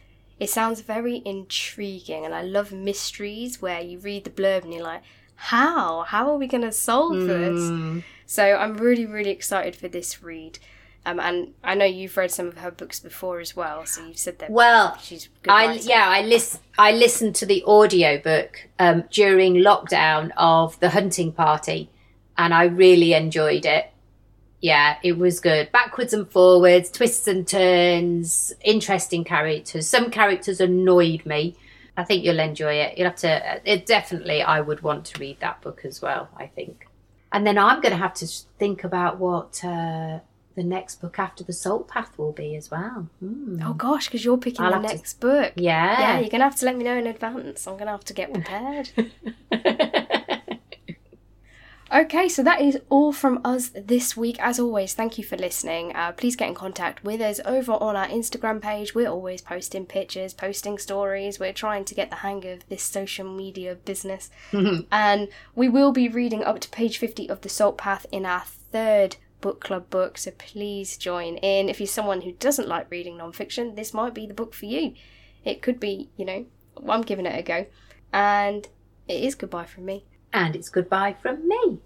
it 0.41 0.49
sounds 0.49 0.81
very 0.81 1.21
intriguing 1.27 2.25
and 2.25 2.35
I 2.35 2.41
love 2.41 2.73
mysteries 2.73 3.61
where 3.61 3.83
you 3.83 3.99
read 3.99 4.25
the 4.25 4.31
blurb 4.31 4.65
and 4.65 4.73
you're 4.73 4.83
like, 4.83 5.03
how? 5.35 6.05
How 6.05 6.31
are 6.31 6.39
we 6.39 6.47
gonna 6.47 6.73
solve 6.73 7.21
this? 7.21 7.61
Mm, 7.61 8.03
So 8.25 8.57
I'm 8.57 8.79
really, 8.79 9.05
really 9.05 9.31
excited 9.31 9.77
for 9.77 9.89
this 9.89 10.23
read. 10.23 10.59
Um, 11.07 11.21
and 11.21 11.55
I 11.65 11.75
know 11.75 11.85
you've 11.85 12.17
read 12.17 12.31
some 12.31 12.49
of 12.49 12.59
her 12.59 12.71
books 12.71 13.01
before 13.01 13.41
as 13.41 13.57
well, 13.57 13.87
so 13.87 14.05
you've 14.05 14.19
said 14.19 14.39
that 14.41 14.51
Well, 14.51 14.97
she's 14.99 15.29
good. 15.43 15.51
I 15.51 15.75
yeah, 15.75 16.05
I 16.07 16.23
listen. 16.23 16.61
I 16.79 16.93
listened 16.93 17.35
to 17.37 17.47
the 17.47 17.65
audiobook 17.65 18.69
um, 18.79 19.05
during 19.11 19.55
lockdown 19.55 20.33
of 20.37 20.79
the 20.81 20.91
hunting 20.91 21.33
party, 21.33 21.89
and 22.37 22.53
I 22.53 22.65
really 22.65 23.15
enjoyed 23.15 23.65
it. 23.65 23.91
Yeah, 24.61 24.97
it 25.03 25.17
was 25.17 25.41
good. 25.41 25.71
Backwards 25.73 26.13
and 26.13 26.29
forwards, 26.29 26.91
twists 26.91 27.29
and 27.29 27.47
turns, 27.47 28.53
interesting 28.63 29.25
characters. 29.25 29.87
Some 29.87 30.11
characters 30.11 30.61
annoyed 30.61 31.25
me. 31.25 31.57
I 31.97 32.05
think 32.05 32.25
you'll 32.25 32.41
enjoy 32.41 32.75
it. 32.75 32.99
You'll 32.99 33.09
have 33.09 33.17
to. 33.17 33.61
It 33.65 33.87
definitely. 33.87 34.43
I 34.43 34.61
would 34.61 34.83
want 34.83 35.07
to 35.07 35.21
read 35.21 35.41
that 35.41 35.63
book 35.63 35.85
as 35.85 36.03
well. 36.03 36.29
I 36.37 36.49
think, 36.49 36.87
and 37.33 37.47
then 37.47 37.57
I'm 37.57 37.81
going 37.81 37.93
to 37.93 37.99
have 37.99 38.15
to 38.15 38.27
think 38.59 38.85
about 38.85 39.19
what 39.19 39.65
uh, 39.65 40.19
the 40.59 40.65
next 40.65 41.01
book 41.01 41.19
after 41.19 41.43
the 41.45 41.53
Salt 41.53 41.87
Path 41.89 42.19
will 42.19 42.33
be 42.33 42.57
as 42.57 42.71
well. 42.71 43.09
Hmm. 43.21 43.61
Oh 43.65 43.73
gosh, 43.75 44.07
because 44.09 44.25
you're 44.25 44.37
picking 44.37 44.65
I'll 44.65 44.73
the 44.73 44.77
have 44.79 44.87
to- 44.91 44.97
next 44.97 45.21
book. 45.21 45.53
Yeah, 45.57 46.01
Yeah. 46.01 46.19
you're 46.21 46.29
gonna 46.31 46.45
have 46.45 46.57
to 46.57 46.67
let 46.67 46.77
me 46.77 46.85
know 46.85 46.97
in 46.97 47.07
advance. 47.07 47.67
I'm 47.67 47.77
gonna 47.79 47.93
have 47.93 48.05
to 48.05 48.13
get 48.13 48.33
prepared. 48.35 48.91
okay, 51.95 52.29
so 52.29 52.43
that 52.43 52.61
is 52.61 52.79
all 52.91 53.13
from 53.13 53.41
us 53.45 53.71
this 53.75 54.17
week. 54.17 54.37
As 54.41 54.59
always, 54.61 54.95
thank 54.95 55.17
you 55.17 55.25
for 55.25 55.37
listening. 55.37 55.95
Uh, 55.95 56.13
please 56.13 56.37
get 56.37 56.49
in 56.49 56.55
contact 56.55 57.03
with 57.05 57.21
us 57.21 57.41
over 57.45 57.73
on 57.73 57.97
our 57.97 58.09
Instagram 58.09 58.61
page. 58.61 58.95
We're 58.95 59.09
always 59.09 59.41
posting 59.41 59.87
pictures, 59.87 60.35
posting 60.35 60.77
stories. 60.79 61.39
We're 61.41 61.53
trying 61.53 61.85
to 61.87 61.95
get 61.95 62.11
the 62.11 62.17
hang 62.17 62.45
of 62.47 62.69
this 62.69 62.83
social 62.83 63.33
media 63.33 63.77
business. 63.77 64.29
and 64.93 65.29
we 65.55 65.69
will 65.69 65.93
be 65.93 66.09
reading 66.09 66.43
up 66.45 66.61
to 66.61 66.69
page 66.69 66.99
50 66.99 67.29
of 67.31 67.41
The 67.43 67.49
Salt 67.49 67.79
Path 67.79 68.07
in 68.13 68.27
our 68.27 68.43
third 68.73 69.17
book 69.41 69.61
club 69.61 69.89
book, 69.91 70.19
so 70.19 70.31
please 70.33 70.97
join 70.97 71.37
in. 71.39 71.69
If 71.69 71.81
you're 71.81 71.87
someone 71.87 72.23
who 72.23 72.33
doesn't 72.33 72.69
like 72.69 72.91
reading 72.91 73.17
non-fiction, 73.17 73.75
this 73.75 73.95
might 73.95 74.15
be 74.15 74.27
the 74.27 74.35
book 74.35 74.55
for 74.55 74.67
you. 74.67 74.95
It 75.45 75.63
could 75.63 75.79
be, 75.81 76.11
you 76.17 76.25
know, 76.25 76.47
I'm 76.89 77.03
giving 77.03 77.27
it 77.27 77.39
a 77.39 77.43
go. 77.43 77.67
And 78.13 78.67
it 79.07 79.23
is 79.23 79.35
goodbye 79.35 79.67
from 79.67 79.85
me. 79.85 80.05
and 80.33 80.55
it's 80.55 80.69
goodbye 80.69 81.17
from 81.23 81.49
me. 81.49 81.79